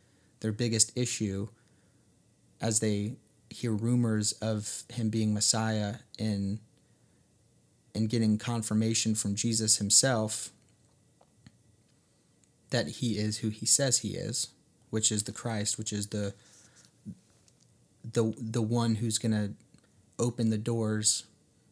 their 0.40 0.52
biggest 0.52 0.96
issue 0.96 1.48
as 2.60 2.80
they 2.80 3.16
hear 3.50 3.72
rumors 3.72 4.32
of 4.32 4.84
him 4.92 5.10
being 5.10 5.34
Messiah 5.34 5.96
and 6.18 6.58
and 7.96 8.08
getting 8.08 8.38
confirmation 8.38 9.14
from 9.14 9.36
Jesus 9.36 9.76
himself 9.76 10.50
that 12.74 12.88
he 12.88 13.16
is 13.18 13.38
who 13.38 13.50
he 13.50 13.64
says 13.64 14.00
he 14.00 14.16
is, 14.16 14.48
which 14.90 15.12
is 15.12 15.22
the 15.22 15.32
Christ, 15.32 15.78
which 15.78 15.92
is 15.92 16.08
the 16.08 16.34
the 18.04 18.34
the 18.36 18.62
one 18.62 18.96
who's 18.96 19.16
going 19.16 19.30
to 19.30 19.52
open 20.18 20.50
the 20.50 20.58
doors 20.58 21.22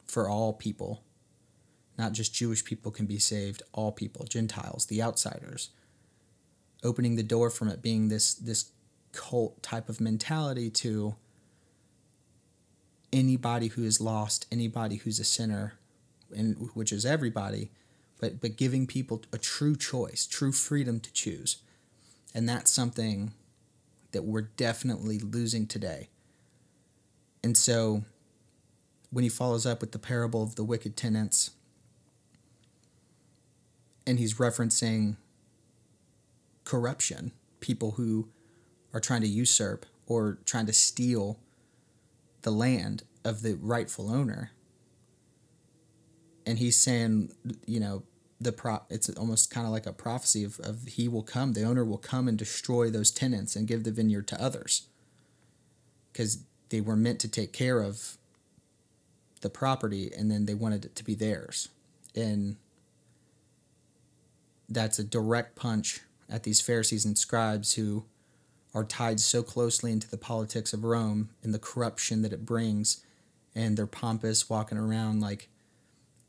for 0.06 0.28
all 0.28 0.52
people. 0.52 1.02
Not 1.98 2.12
just 2.12 2.32
Jewish 2.32 2.64
people 2.64 2.92
can 2.92 3.06
be 3.06 3.18
saved, 3.18 3.64
all 3.72 3.90
people, 3.90 4.26
Gentiles, 4.26 4.86
the 4.86 5.02
outsiders. 5.02 5.70
Opening 6.84 7.16
the 7.16 7.24
door 7.24 7.50
from 7.50 7.66
it 7.66 7.82
being 7.82 8.06
this 8.06 8.32
this 8.32 8.70
cult 9.10 9.60
type 9.60 9.88
of 9.88 10.00
mentality 10.00 10.70
to 10.70 11.16
anybody 13.12 13.66
who 13.66 13.82
is 13.82 14.00
lost, 14.00 14.46
anybody 14.52 14.98
who's 14.98 15.18
a 15.18 15.24
sinner, 15.24 15.72
and 16.34 16.70
which 16.74 16.92
is 16.92 17.04
everybody, 17.04 17.72
but 18.22 18.40
but 18.40 18.56
giving 18.56 18.86
people 18.86 19.20
a 19.32 19.36
true 19.36 19.74
choice, 19.74 20.26
true 20.26 20.52
freedom 20.52 21.00
to 21.00 21.12
choose. 21.12 21.56
And 22.32 22.48
that's 22.48 22.70
something 22.70 23.32
that 24.12 24.22
we're 24.22 24.42
definitely 24.56 25.18
losing 25.18 25.66
today. 25.66 26.08
And 27.42 27.56
so 27.56 28.04
when 29.10 29.24
he 29.24 29.28
follows 29.28 29.66
up 29.66 29.80
with 29.80 29.90
the 29.90 29.98
parable 29.98 30.42
of 30.42 30.54
the 30.54 30.62
wicked 30.62 30.96
tenants, 30.96 31.50
and 34.06 34.20
he's 34.20 34.34
referencing 34.34 35.16
corruption, 36.62 37.32
people 37.58 37.92
who 37.92 38.28
are 38.94 39.00
trying 39.00 39.22
to 39.22 39.28
usurp 39.28 39.84
or 40.06 40.38
trying 40.44 40.66
to 40.66 40.72
steal 40.72 41.40
the 42.42 42.52
land 42.52 43.02
of 43.24 43.42
the 43.42 43.54
rightful 43.54 44.10
owner. 44.10 44.52
And 46.46 46.58
he's 46.58 46.76
saying, 46.76 47.32
you 47.66 47.80
know, 47.80 48.04
the 48.44 48.52
pro 48.52 48.82
it's 48.88 49.08
almost 49.10 49.50
kind 49.50 49.66
of 49.66 49.72
like 49.72 49.86
a 49.86 49.92
prophecy 49.92 50.44
of, 50.44 50.58
of 50.60 50.84
he 50.86 51.08
will 51.08 51.22
come, 51.22 51.52
the 51.52 51.64
owner 51.64 51.84
will 51.84 51.98
come 51.98 52.28
and 52.28 52.38
destroy 52.38 52.90
those 52.90 53.10
tenants 53.10 53.56
and 53.56 53.68
give 53.68 53.84
the 53.84 53.90
vineyard 53.90 54.26
to 54.28 54.42
others. 54.42 54.86
Because 56.12 56.44
they 56.68 56.80
were 56.80 56.96
meant 56.96 57.20
to 57.20 57.28
take 57.28 57.52
care 57.52 57.80
of 57.80 58.16
the 59.40 59.50
property 59.50 60.10
and 60.16 60.30
then 60.30 60.46
they 60.46 60.54
wanted 60.54 60.84
it 60.84 60.94
to 60.96 61.04
be 61.04 61.14
theirs. 61.14 61.68
And 62.14 62.56
that's 64.68 64.98
a 64.98 65.04
direct 65.04 65.56
punch 65.56 66.00
at 66.30 66.44
these 66.44 66.60
Pharisees 66.60 67.04
and 67.04 67.18
scribes 67.18 67.74
who 67.74 68.04
are 68.74 68.84
tied 68.84 69.20
so 69.20 69.42
closely 69.42 69.92
into 69.92 70.08
the 70.08 70.16
politics 70.16 70.72
of 70.72 70.84
Rome 70.84 71.30
and 71.42 71.52
the 71.52 71.58
corruption 71.58 72.22
that 72.22 72.32
it 72.32 72.46
brings, 72.46 73.04
and 73.54 73.76
they're 73.76 73.86
pompous, 73.86 74.48
walking 74.48 74.78
around 74.78 75.20
like 75.20 75.48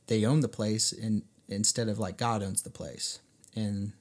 they 0.08 0.25
own 0.25 0.41
the 0.41 0.50
place, 0.50 0.91
and 0.91 1.24
instead 1.48 1.90
of 1.90 2.00
like 2.00 2.18
God 2.18 2.42
owns 2.42 2.62
the 2.62 2.70
place, 2.70 3.20
and 3.56 3.94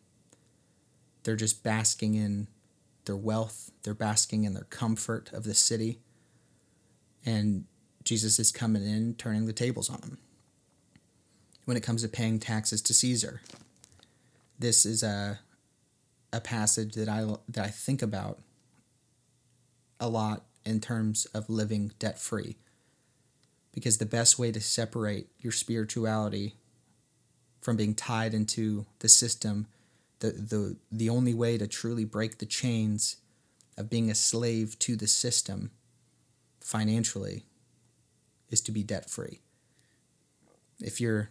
they're 1.23 1.37
just 1.37 1.63
basking 1.63 2.15
in 2.15 2.49
their 3.05 3.17
wealth, 3.17 3.71
they're 3.83 3.95
basking 3.95 4.45
in 4.45 4.55
their 4.55 4.65
comfort 4.65 5.33
of 5.33 5.45
the 5.45 5.55
city, 5.55 5.99
and 7.25 7.65
Jesus 8.05 8.39
is 8.39 8.51
coming 8.51 8.85
in, 8.85 9.15
turning 9.15 9.47
the 9.47 9.53
tables 9.53 9.89
on 9.89 10.01
them. 10.01 10.19
When 11.65 11.77
it 11.77 11.83
comes 11.83 12.03
to 12.03 12.09
paying 12.09 12.41
taxes 12.41 12.83
to 12.83 12.95
Caesar, 12.95 13.41
this 14.59 14.85
is 14.85 15.03
a 15.03 15.41
a 16.33 16.41
passage 16.41 16.95
that 16.95 17.09
I 17.09 17.27
that 17.49 17.65
I 17.65 17.69
think 17.69 18.03
about 18.03 18.41
a 20.01 20.09
lot 20.09 20.45
in 20.65 20.81
terms 20.81 21.27
of 21.27 21.49
living 21.49 21.93
debt 21.99 22.19
free. 22.19 22.57
Because 23.73 23.99
the 23.99 24.07
best 24.07 24.39
way 24.39 24.53
to 24.53 24.61
separate 24.61 25.29
your 25.39 25.53
spirituality 25.53 26.57
from 27.63 27.77
being 27.77 27.95
tied 27.95 28.35
into 28.35 28.85
the 28.99 29.09
system, 29.09 29.67
the 30.19 30.33
the 30.33 30.77
the 30.91 31.09
only 31.09 31.33
way 31.33 31.57
to 31.57 31.67
truly 31.67 32.05
break 32.05 32.37
the 32.39 32.47
chains 32.47 33.17
of 33.79 33.89
being 33.89 34.11
a 34.11 34.15
slave 34.15 34.79
to 34.81 34.97
the 34.97 35.07
system 35.07 35.71
financially 36.61 37.47
is 38.51 38.61
to 38.61 38.73
be 38.73 38.83
debt 38.83 39.09
free. 39.09 39.41
If 40.81 41.01
your 41.01 41.31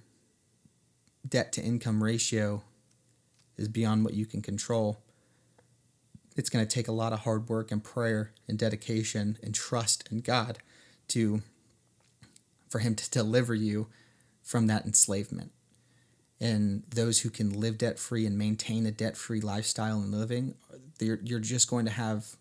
debt 1.28 1.52
to 1.54 1.62
income 1.62 2.04
ratio 2.04 2.64
is 3.58 3.68
beyond 3.68 4.04
what 4.04 4.14
you 4.14 4.26
can 4.26 4.42
control. 4.42 5.00
It's 6.36 6.50
going 6.50 6.66
to 6.66 6.74
take 6.74 6.88
a 6.88 6.94
lot 6.94 7.14
of 7.14 7.20
hard 7.20 7.50
work 7.50 7.72
and 7.72 7.84
prayer 7.84 8.32
and 8.48 8.58
dedication 8.58 9.38
and 9.44 9.54
trust 9.54 10.08
in 10.12 10.22
God 10.22 10.60
to 11.10 11.42
for 12.70 12.80
him 12.80 12.96
to 12.96 13.10
deliver 13.10 13.54
you 13.54 13.88
from 14.42 14.68
that 14.68 14.86
enslavement. 14.86 15.52
And 16.42 16.84
those 16.90 17.22
who 17.22 17.30
can 17.30 17.52
live 17.52 17.78
debt 17.78 18.00
free 18.00 18.26
and 18.26 18.36
maintain 18.36 18.88
a 18.88 18.92
debt 18.92 19.16
free 19.16 19.42
lifestyle 19.42 20.02
and 20.02 20.12
living, 20.12 20.56
you're 21.00 21.20
you're 21.24 21.40
just 21.40 21.70
going 21.70 21.86
to 21.86 21.92
have 21.92 22.36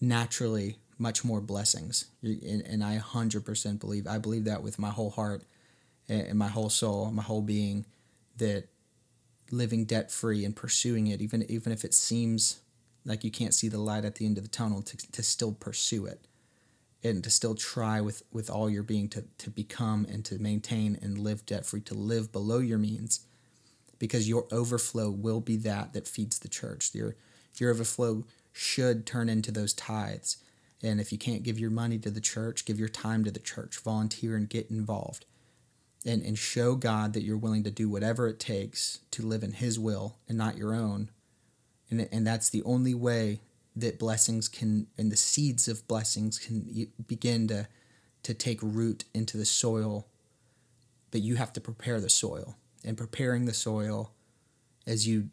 naturally 0.00 0.78
much 0.98 1.24
more 1.24 1.40
blessings. 1.40 2.06
And 2.22 2.82
I 2.82 2.98
100% 2.98 3.80
believe, 3.80 4.06
I 4.06 4.18
believe 4.18 4.44
that 4.44 4.62
with 4.62 4.78
my 4.78 4.90
whole 4.90 5.10
heart 5.10 5.44
and 6.08 6.38
my 6.38 6.48
whole 6.48 6.70
soul, 6.70 7.10
my 7.12 7.22
whole 7.22 7.42
being, 7.42 7.86
that 8.36 8.68
living 9.50 9.84
debt 9.84 10.10
free 10.10 10.44
and 10.44 10.54
pursuing 10.54 11.06
it, 11.06 11.20
even 11.20 11.48
even 11.48 11.72
if 11.72 11.84
it 11.84 11.94
seems 11.94 12.60
like 13.04 13.22
you 13.22 13.30
can't 13.30 13.54
see 13.54 13.68
the 13.68 13.78
light 13.78 14.04
at 14.04 14.16
the 14.16 14.26
end 14.26 14.38
of 14.38 14.44
the 14.44 14.50
tunnel, 14.50 14.82
to, 14.82 14.96
to 15.12 15.22
still 15.22 15.52
pursue 15.52 16.06
it 16.06 16.26
and 17.04 17.22
to 17.22 17.30
still 17.30 17.54
try 17.54 18.00
with, 18.00 18.22
with 18.32 18.48
all 18.48 18.70
your 18.70 18.82
being 18.82 19.08
to, 19.10 19.24
to 19.38 19.50
become 19.50 20.06
and 20.10 20.24
to 20.24 20.38
maintain 20.38 20.98
and 21.02 21.18
live 21.18 21.44
debt 21.44 21.66
free, 21.66 21.82
to 21.82 21.94
live 21.94 22.32
below 22.32 22.58
your 22.58 22.78
means, 22.78 23.20
because 23.98 24.28
your 24.28 24.46
overflow 24.50 25.10
will 25.10 25.40
be 25.40 25.56
that 25.58 25.92
that 25.92 26.08
feeds 26.08 26.38
the 26.38 26.48
church. 26.48 26.90
Your, 26.94 27.14
your 27.58 27.70
overflow 27.70 28.24
should 28.52 29.04
turn 29.04 29.28
into 29.28 29.52
those 29.52 29.74
tithes. 29.74 30.38
And 30.82 31.00
if 31.00 31.12
you 31.12 31.18
can't 31.18 31.42
give 31.42 31.58
your 31.58 31.70
money 31.70 31.98
to 31.98 32.10
the 32.10 32.20
church, 32.20 32.64
give 32.64 32.78
your 32.78 32.88
time 32.88 33.22
to 33.24 33.30
the 33.30 33.38
church, 33.38 33.78
volunteer 33.78 34.34
and 34.34 34.48
get 34.48 34.70
involved 34.70 35.26
and, 36.04 36.22
and 36.22 36.38
show 36.38 36.74
God 36.74 37.12
that 37.12 37.22
you're 37.22 37.36
willing 37.36 37.64
to 37.64 37.70
do 37.70 37.88
whatever 37.88 38.28
it 38.28 38.38
takes 38.38 39.00
to 39.10 39.26
live 39.26 39.42
in 39.42 39.52
His 39.52 39.78
will 39.78 40.16
and 40.28 40.36
not 40.36 40.58
your 40.58 40.74
own. 40.74 41.10
And, 41.90 42.08
and 42.10 42.26
that's 42.26 42.50
the 42.50 42.62
only 42.62 42.94
way 42.94 43.40
that 43.76 43.98
blessings 43.98 44.48
can, 44.48 44.86
and 44.96 45.10
the 45.10 45.16
seeds 45.16 45.68
of 45.68 45.86
blessings 45.88 46.38
can 46.38 46.88
begin 47.06 47.48
to, 47.48 47.68
to 48.22 48.34
take 48.34 48.58
root 48.62 49.04
into 49.12 49.36
the 49.36 49.44
soil. 49.44 50.06
But 51.10 51.22
you 51.22 51.36
have 51.36 51.52
to 51.54 51.60
prepare 51.60 52.00
the 52.00 52.10
soil. 52.10 52.56
And 52.84 52.98
preparing 52.98 53.46
the 53.46 53.54
soil 53.54 54.12
as 54.86 55.08
you 55.08 55.30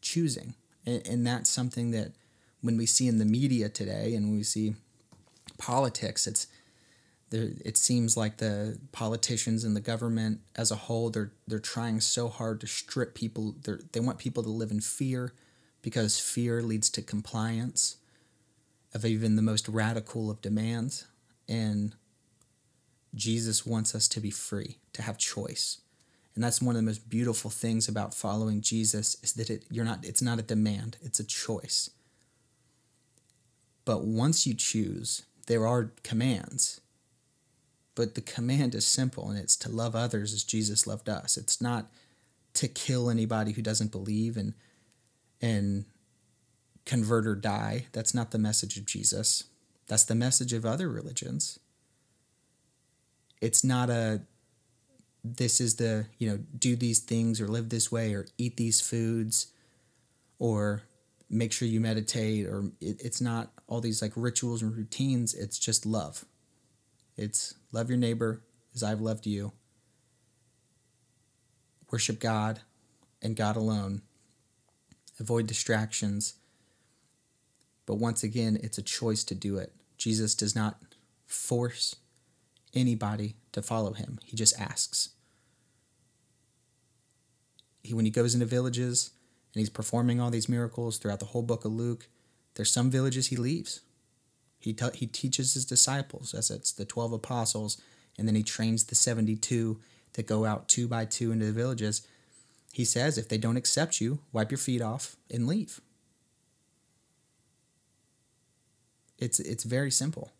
choosing. 0.00 0.54
And, 0.84 1.06
and 1.06 1.26
that's 1.26 1.48
something 1.48 1.92
that 1.92 2.12
when 2.60 2.76
we 2.76 2.86
see 2.86 3.06
in 3.06 3.18
the 3.18 3.24
media 3.24 3.68
today 3.68 4.14
and 4.14 4.32
we 4.32 4.42
see 4.42 4.74
politics, 5.58 6.26
it's 6.26 6.46
it 7.32 7.76
seems 7.76 8.16
like 8.16 8.36
the 8.36 8.78
politicians 8.92 9.64
and 9.64 9.74
the 9.74 9.80
government 9.80 10.40
as 10.54 10.70
a 10.70 10.76
whole 10.76 11.10
they're 11.10 11.32
they're 11.48 11.58
trying 11.58 12.00
so 12.00 12.28
hard 12.28 12.60
to 12.60 12.66
strip 12.68 13.14
people 13.14 13.56
they 13.64 13.72
they 13.92 13.98
want 13.98 14.18
people 14.18 14.42
to 14.42 14.50
live 14.50 14.70
in 14.70 14.80
fear 14.80 15.32
because 15.84 16.18
fear 16.18 16.62
leads 16.62 16.88
to 16.88 17.02
compliance 17.02 17.98
of 18.94 19.04
even 19.04 19.36
the 19.36 19.42
most 19.42 19.68
radical 19.68 20.30
of 20.30 20.40
demands. 20.40 21.06
And 21.46 21.94
Jesus 23.14 23.66
wants 23.66 23.94
us 23.94 24.08
to 24.08 24.20
be 24.20 24.30
free 24.30 24.78
to 24.94 25.02
have 25.02 25.18
choice. 25.18 25.82
And 26.34 26.42
that's 26.42 26.62
one 26.62 26.74
of 26.74 26.80
the 26.80 26.86
most 26.86 27.10
beautiful 27.10 27.50
things 27.50 27.86
about 27.86 28.14
following 28.14 28.62
Jesus 28.62 29.18
is 29.22 29.34
that 29.34 29.50
it 29.50 29.66
you're 29.70 29.84
not 29.84 30.04
it's 30.04 30.22
not 30.22 30.38
a 30.38 30.42
demand 30.42 30.96
it's 31.02 31.20
a 31.20 31.24
choice. 31.24 31.90
But 33.84 34.04
once 34.04 34.46
you 34.46 34.54
choose 34.54 35.26
there 35.46 35.66
are 35.66 35.92
commands. 36.02 36.80
But 37.94 38.14
the 38.14 38.22
command 38.22 38.74
is 38.74 38.86
simple 38.86 39.28
and 39.28 39.38
it's 39.38 39.56
to 39.58 39.68
love 39.68 39.94
others 39.94 40.32
as 40.32 40.44
Jesus 40.44 40.86
loved 40.86 41.10
us. 41.10 41.36
It's 41.36 41.60
not 41.60 41.92
to 42.54 42.68
kill 42.68 43.10
anybody 43.10 43.52
who 43.52 43.62
doesn't 43.62 43.92
believe 43.92 44.38
and 44.38 44.54
and 45.40 45.84
convert 46.84 47.26
or 47.26 47.34
die. 47.34 47.86
That's 47.92 48.14
not 48.14 48.30
the 48.30 48.38
message 48.38 48.76
of 48.76 48.86
Jesus. 48.86 49.44
That's 49.86 50.04
the 50.04 50.14
message 50.14 50.52
of 50.52 50.64
other 50.64 50.88
religions. 50.88 51.58
It's 53.40 53.64
not 53.64 53.90
a 53.90 54.22
this 55.24 55.58
is 55.60 55.76
the, 55.76 56.06
you 56.18 56.28
know, 56.28 56.38
do 56.58 56.76
these 56.76 56.98
things 56.98 57.40
or 57.40 57.48
live 57.48 57.70
this 57.70 57.90
way 57.90 58.12
or 58.12 58.26
eat 58.36 58.58
these 58.58 58.82
foods 58.82 59.46
or 60.38 60.82
make 61.30 61.50
sure 61.50 61.66
you 61.66 61.80
meditate 61.80 62.46
or 62.46 62.70
it, 62.80 63.00
it's 63.02 63.22
not 63.22 63.50
all 63.66 63.80
these 63.80 64.02
like 64.02 64.12
rituals 64.16 64.62
and 64.62 64.76
routines. 64.76 65.32
It's 65.32 65.58
just 65.58 65.86
love. 65.86 66.26
It's 67.16 67.54
love 67.72 67.88
your 67.88 67.98
neighbor 67.98 68.42
as 68.74 68.82
I've 68.82 69.00
loved 69.00 69.26
you. 69.26 69.52
Worship 71.90 72.20
God 72.20 72.60
and 73.22 73.34
God 73.34 73.56
alone. 73.56 74.02
Avoid 75.20 75.46
distractions. 75.46 76.34
But 77.86 77.96
once 77.96 78.22
again, 78.22 78.58
it's 78.62 78.78
a 78.78 78.82
choice 78.82 79.24
to 79.24 79.34
do 79.34 79.56
it. 79.56 79.72
Jesus 79.96 80.34
does 80.34 80.56
not 80.56 80.80
force 81.26 81.96
anybody 82.74 83.36
to 83.52 83.62
follow 83.62 83.92
him, 83.92 84.18
he 84.24 84.36
just 84.36 84.58
asks. 84.60 85.10
He, 87.82 87.94
when 87.94 88.04
he 88.04 88.10
goes 88.10 88.34
into 88.34 88.46
villages 88.46 89.10
and 89.54 89.60
he's 89.60 89.70
performing 89.70 90.20
all 90.20 90.30
these 90.30 90.48
miracles 90.48 90.98
throughout 90.98 91.20
the 91.20 91.26
whole 91.26 91.42
book 91.42 91.64
of 91.64 91.72
Luke, 91.72 92.08
there's 92.54 92.72
some 92.72 92.90
villages 92.90 93.28
he 93.28 93.36
leaves 93.36 93.80
he, 94.64 94.74
he 94.94 95.06
teaches 95.06 95.52
his 95.52 95.66
disciples, 95.66 96.32
as 96.32 96.50
it's 96.50 96.72
the 96.72 96.86
12 96.86 97.12
apostles, 97.12 97.76
and 98.16 98.26
then 98.26 98.34
he 98.34 98.42
trains 98.42 98.84
the 98.84 98.94
72 98.94 99.78
that 100.14 100.26
go 100.26 100.46
out 100.46 100.68
two 100.68 100.88
by 100.88 101.04
two 101.04 101.32
into 101.32 101.44
the 101.44 101.52
villages. 101.52 102.06
He 102.74 102.84
says, 102.84 103.16
if 103.16 103.28
they 103.28 103.38
don't 103.38 103.56
accept 103.56 104.00
you, 104.00 104.18
wipe 104.32 104.50
your 104.50 104.58
feet 104.58 104.82
off 104.82 105.14
and 105.30 105.46
leave. 105.46 105.80
It's, 109.16 109.38
it's 109.38 109.62
very 109.62 109.92
simple. 109.92 110.32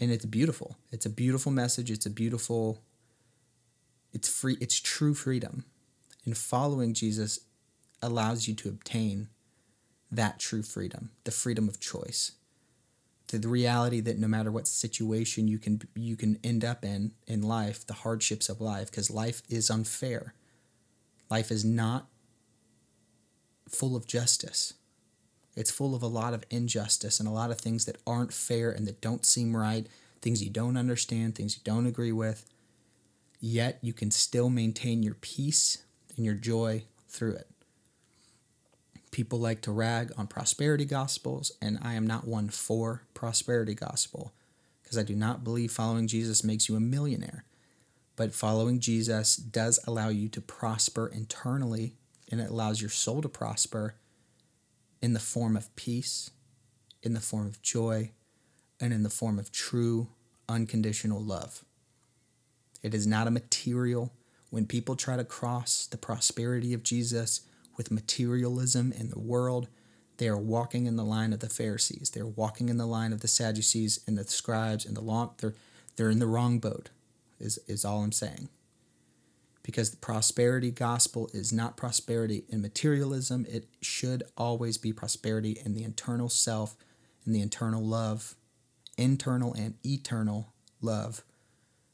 And 0.00 0.10
it's 0.10 0.24
beautiful. 0.24 0.78
It's 0.90 1.04
a 1.04 1.10
beautiful 1.10 1.52
message. 1.52 1.90
It's 1.90 2.06
a 2.06 2.10
beautiful, 2.10 2.80
it's 4.14 4.26
free, 4.26 4.56
it's 4.58 4.80
true 4.80 5.12
freedom. 5.12 5.66
And 6.24 6.34
following 6.34 6.94
Jesus 6.94 7.40
allows 8.00 8.48
you 8.48 8.54
to 8.54 8.70
obtain 8.70 9.28
that 10.10 10.38
true 10.38 10.62
freedom, 10.62 11.10
the 11.24 11.30
freedom 11.30 11.68
of 11.68 11.78
choice. 11.78 12.32
The, 13.26 13.36
the 13.36 13.48
reality 13.48 14.00
that 14.00 14.18
no 14.18 14.28
matter 14.28 14.50
what 14.50 14.66
situation 14.66 15.46
you 15.46 15.58
can 15.58 15.82
you 15.94 16.16
can 16.16 16.38
end 16.42 16.64
up 16.64 16.86
in 16.86 17.12
in 17.26 17.42
life, 17.42 17.86
the 17.86 17.92
hardships 17.92 18.48
of 18.48 18.62
life, 18.62 18.90
because 18.90 19.10
life 19.10 19.42
is 19.50 19.68
unfair. 19.68 20.32
Life 21.30 21.50
is 21.50 21.64
not 21.64 22.08
full 23.68 23.96
of 23.96 24.06
justice. 24.06 24.74
It's 25.56 25.70
full 25.70 25.94
of 25.94 26.02
a 26.02 26.08
lot 26.08 26.34
of 26.34 26.44
injustice 26.50 27.20
and 27.20 27.28
a 27.28 27.32
lot 27.32 27.50
of 27.50 27.60
things 27.60 27.84
that 27.84 27.98
aren't 28.06 28.32
fair 28.32 28.70
and 28.70 28.86
that 28.86 29.00
don't 29.00 29.24
seem 29.24 29.56
right, 29.56 29.86
things 30.20 30.42
you 30.42 30.50
don't 30.50 30.76
understand, 30.76 31.34
things 31.34 31.56
you 31.56 31.62
don't 31.64 31.86
agree 31.86 32.12
with. 32.12 32.44
Yet 33.40 33.78
you 33.82 33.92
can 33.92 34.10
still 34.10 34.50
maintain 34.50 35.02
your 35.02 35.14
peace 35.14 35.78
and 36.16 36.24
your 36.24 36.34
joy 36.34 36.84
through 37.08 37.34
it. 37.34 37.48
People 39.10 39.38
like 39.38 39.60
to 39.62 39.70
rag 39.70 40.10
on 40.18 40.26
prosperity 40.26 40.84
gospels, 40.84 41.52
and 41.62 41.78
I 41.80 41.94
am 41.94 42.06
not 42.06 42.26
one 42.26 42.48
for 42.48 43.02
prosperity 43.14 43.74
gospel 43.74 44.32
because 44.82 44.98
I 44.98 45.04
do 45.04 45.14
not 45.14 45.44
believe 45.44 45.70
following 45.70 46.08
Jesus 46.08 46.42
makes 46.42 46.68
you 46.68 46.74
a 46.74 46.80
millionaire. 46.80 47.44
But 48.16 48.34
following 48.34 48.78
Jesus 48.78 49.36
does 49.36 49.80
allow 49.86 50.08
you 50.08 50.28
to 50.28 50.40
prosper 50.40 51.08
internally, 51.08 51.94
and 52.30 52.40
it 52.40 52.50
allows 52.50 52.80
your 52.80 52.90
soul 52.90 53.22
to 53.22 53.28
prosper 53.28 53.96
in 55.02 55.12
the 55.12 55.20
form 55.20 55.56
of 55.56 55.74
peace, 55.76 56.30
in 57.02 57.14
the 57.14 57.20
form 57.20 57.46
of 57.46 57.60
joy, 57.60 58.12
and 58.80 58.92
in 58.92 59.02
the 59.02 59.10
form 59.10 59.38
of 59.38 59.52
true, 59.52 60.08
unconditional 60.48 61.20
love. 61.20 61.64
It 62.82 62.94
is 62.94 63.06
not 63.06 63.26
a 63.26 63.32
material. 63.32 64.12
When 64.50 64.66
people 64.66 64.94
try 64.94 65.16
to 65.16 65.24
cross 65.24 65.86
the 65.86 65.96
prosperity 65.96 66.72
of 66.72 66.82
Jesus 66.82 67.40
with 67.76 67.90
materialism 67.90 68.92
in 68.92 69.10
the 69.10 69.18
world, 69.18 69.68
they 70.18 70.28
are 70.28 70.38
walking 70.38 70.86
in 70.86 70.96
the 70.96 71.04
line 71.04 71.32
of 71.32 71.40
the 71.40 71.48
Pharisees. 71.48 72.10
They're 72.10 72.26
walking 72.26 72.68
in 72.68 72.76
the 72.76 72.86
line 72.86 73.12
of 73.12 73.20
the 73.20 73.28
Sadducees 73.28 74.00
and 74.06 74.16
the 74.16 74.24
scribes 74.24 74.86
and 74.86 74.96
the 74.96 75.00
law. 75.00 75.32
They're, 75.38 75.54
they're 75.96 76.10
in 76.10 76.20
the 76.20 76.26
wrong 76.26 76.60
boat, 76.60 76.90
is, 77.38 77.58
is 77.66 77.84
all 77.84 78.02
I'm 78.02 78.12
saying 78.12 78.48
because 79.64 79.90
the 79.90 79.96
prosperity 79.96 80.70
gospel 80.70 81.28
is 81.32 81.52
not 81.52 81.76
prosperity 81.76 82.44
in 82.48 82.60
materialism. 82.60 83.46
It 83.48 83.66
should 83.80 84.22
always 84.36 84.76
be 84.78 84.92
prosperity 84.92 85.58
in 85.64 85.72
the 85.72 85.82
internal 85.82 86.28
self 86.28 86.76
and 87.24 87.34
the 87.34 87.40
internal 87.40 87.82
love, 87.82 88.36
internal 88.98 89.54
and 89.54 89.74
eternal 89.84 90.52
love 90.82 91.24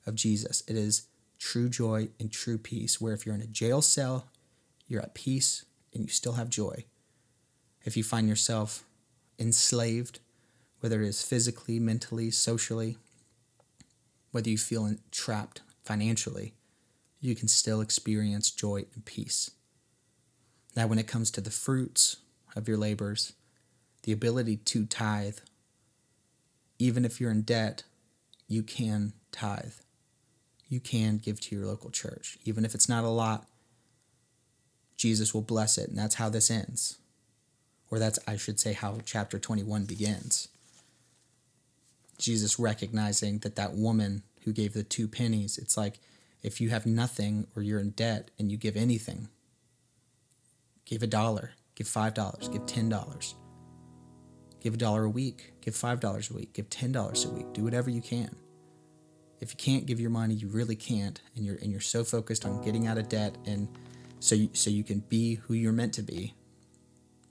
of 0.05 0.17
Jesus. 0.17 0.65
It 0.67 0.77
is 0.77 1.07
true 1.39 1.69
joy 1.69 2.09
and 2.19 2.31
true 2.31 2.59
peace, 2.59 3.01
where 3.01 3.15
if 3.15 3.25
you're 3.25 3.37
in 3.37 3.41
a 3.41 3.47
jail 3.47 3.81
cell, 3.81 4.27
you're 4.89 5.01
at 5.01 5.15
peace 5.15 5.65
and 5.95 6.03
you 6.03 6.09
still 6.09 6.33
have 6.33 6.51
joy. 6.51 6.85
If 7.85 7.97
you 7.97 8.03
find 8.03 8.29
yourself 8.29 8.85
enslaved, 9.39 10.19
whether 10.81 11.01
it 11.03 11.09
is 11.09 11.23
physically, 11.23 11.79
mentally, 11.79 12.33
socially, 12.33 12.99
whether 14.31 14.51
you 14.51 14.59
feel 14.59 14.95
trapped 15.11 15.63
financially, 15.85 16.55
you 17.21 17.35
can 17.35 17.49
still 17.49 17.81
experience 17.81 18.51
joy 18.51 18.85
and 18.95 19.05
peace. 19.05 19.51
Now, 20.77 20.87
when 20.87 20.99
it 20.99 21.09
comes 21.09 21.31
to 21.33 21.41
the 21.41 21.51
fruits 21.51 22.17
of 22.55 22.69
your 22.69 22.77
labors, 22.77 23.33
the 24.03 24.13
ability 24.13 24.57
to 24.57 24.87
tithe, 24.87 25.39
even 26.79 27.05
if 27.05 27.21
you're 27.21 27.31
in 27.31 27.43
debt, 27.43 27.83
you 28.49 28.63
can 28.63 29.13
tithe. 29.33 29.75
You 30.69 30.81
can 30.81 31.19
give 31.19 31.41
to 31.41 31.57
your 31.57 31.67
local 31.67 31.91
church. 31.91 32.39
Even 32.45 32.65
if 32.65 32.75
it's 32.75 32.89
not 32.89 33.05
a 33.05 33.09
lot, 33.09 33.47
Jesus 34.97 35.35
will 35.35 35.43
bless 35.43 35.77
it. 35.77 35.89
And 35.89 35.99
that's 35.99 36.15
how 36.15 36.29
this 36.29 36.51
ends. 36.51 36.99
Or 37.91 37.99
that's, 37.99 38.19
I 38.27 38.37
should 38.37 38.61
say, 38.61 38.73
how 38.73 38.99
chapter 39.05 39.39
21 39.39 39.85
begins. 39.85 40.49
Jesus 42.21 42.59
recognizing 42.59 43.39
that 43.41 43.57
that 43.57 43.75
woman 43.75 44.23
who 44.45 44.53
gave 44.53 44.73
the 44.73 44.83
two 44.83 45.09
pennies, 45.09 45.59
it's 45.59 45.77
like, 45.77 45.99
if 46.43 46.61
you 46.61 46.71
have 46.71 46.87
nothing 46.87 47.47
or 47.55 47.63
you're 47.63 47.81
in 47.81 47.91
debt 47.91 48.31
and 48.39 48.51
you 48.51 48.57
give 48.57 48.77
anything, 48.77 49.29
give 50.85 51.03
a 51.03 51.07
dollar, 51.07 51.53
give 51.75 51.89
five 51.89 52.15
dollars, 52.15 52.49
give 52.49 52.65
ten 52.67 52.89
dollars, 52.89 53.35
give 54.61 54.75
a 54.75 54.79
dollar 54.79 55.05
a 55.05 55.11
week, 55.11 55.53
give 55.61 55.77
five 55.77 56.01
dollars 56.01 56.31
a 56.31 56.35
week, 56.35 56.55
give 56.55 56.71
ten 56.71 56.93
dollars 56.93 57.25
a 57.25 57.31
week, 57.31 57.53
do 57.53 57.65
whatever 57.65 57.91
you 57.91 58.01
can. 58.01 58.35
If 59.41 59.53
you 59.53 59.57
can't 59.57 59.87
give 59.87 60.01
your 60.01 60.11
money, 60.11 60.35
you 60.35 60.49
really 60.49 60.77
can't, 60.77 61.21
and 61.35 61.45
you're 61.45 61.57
and 61.57 61.71
you're 61.71 61.81
so 61.81 62.05
focused 62.05 62.47
on 62.47 62.63
getting 62.63 62.87
out 62.87 62.99
of 62.99 63.09
debt 63.09 63.37
and 63.47 63.69
so 64.19 64.35
you, 64.35 64.51
so 64.53 64.71
you 64.71 64.85
can 64.85 65.01
be 65.01 65.37
who 65.37 65.55
you're 65.55 65.73
meant 65.73 65.95
to 65.95 66.03
be, 66.03 66.35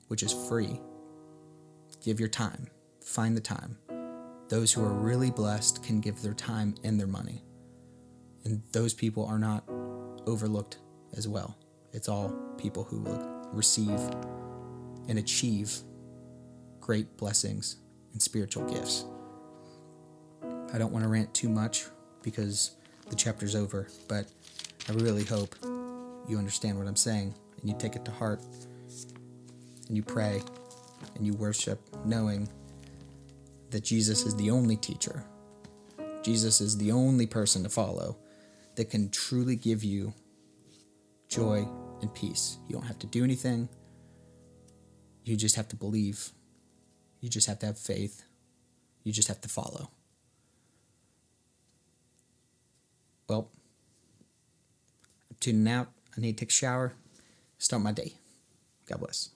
which 0.08 0.22
is 0.22 0.32
free. 0.48 0.80
Give 2.04 2.18
your 2.18 2.28
time. 2.28 2.68
Find 3.04 3.36
the 3.36 3.40
time. 3.40 3.76
Those 4.50 4.72
who 4.72 4.84
are 4.84 4.92
really 4.92 5.30
blessed 5.30 5.84
can 5.84 6.00
give 6.00 6.20
their 6.22 6.34
time 6.34 6.74
and 6.82 6.98
their 6.98 7.06
money. 7.06 7.44
And 8.44 8.60
those 8.72 8.92
people 8.92 9.24
are 9.24 9.38
not 9.38 9.62
overlooked 10.26 10.78
as 11.16 11.28
well. 11.28 11.56
It's 11.92 12.08
all 12.08 12.34
people 12.58 12.82
who 12.82 12.98
will 12.98 13.48
receive 13.52 14.00
and 15.08 15.20
achieve 15.20 15.72
great 16.80 17.16
blessings 17.16 17.76
and 18.12 18.20
spiritual 18.20 18.64
gifts. 18.64 19.04
I 20.72 20.78
don't 20.78 20.90
want 20.90 21.04
to 21.04 21.08
rant 21.08 21.32
too 21.32 21.48
much 21.48 21.84
because 22.22 22.72
the 23.08 23.14
chapter's 23.14 23.54
over, 23.54 23.86
but 24.08 24.26
I 24.88 24.92
really 24.94 25.24
hope 25.24 25.54
you 26.28 26.38
understand 26.38 26.76
what 26.76 26.88
I'm 26.88 26.96
saying 26.96 27.36
and 27.60 27.70
you 27.70 27.76
take 27.78 27.94
it 27.94 28.04
to 28.04 28.10
heart 28.10 28.42
and 29.86 29.96
you 29.96 30.02
pray 30.02 30.42
and 31.14 31.24
you 31.24 31.34
worship 31.34 31.80
knowing 32.04 32.48
that 33.70 33.84
Jesus 33.84 34.24
is 34.24 34.36
the 34.36 34.50
only 34.50 34.76
teacher. 34.76 35.24
Jesus 36.22 36.60
is 36.60 36.76
the 36.76 36.92
only 36.92 37.26
person 37.26 37.62
to 37.62 37.68
follow 37.68 38.18
that 38.76 38.90
can 38.90 39.10
truly 39.10 39.56
give 39.56 39.82
you 39.82 40.12
joy 41.28 41.66
and 42.02 42.14
peace. 42.14 42.58
You 42.68 42.74
don't 42.74 42.86
have 42.86 42.98
to 43.00 43.06
do 43.06 43.24
anything. 43.24 43.68
You 45.24 45.36
just 45.36 45.56
have 45.56 45.68
to 45.68 45.76
believe. 45.76 46.30
You 47.20 47.28
just 47.28 47.46
have 47.46 47.58
to 47.60 47.66
have 47.66 47.78
faith. 47.78 48.24
You 49.04 49.12
just 49.12 49.28
have 49.28 49.40
to 49.42 49.48
follow. 49.48 49.90
Well, 53.28 53.48
I'm 55.30 55.36
tuning 55.40 55.68
out. 55.68 55.88
I 56.16 56.20
need 56.20 56.36
to 56.36 56.44
take 56.44 56.50
a 56.50 56.52
shower, 56.52 56.94
start 57.58 57.82
my 57.82 57.92
day. 57.92 58.14
God 58.88 59.00
bless. 59.00 59.30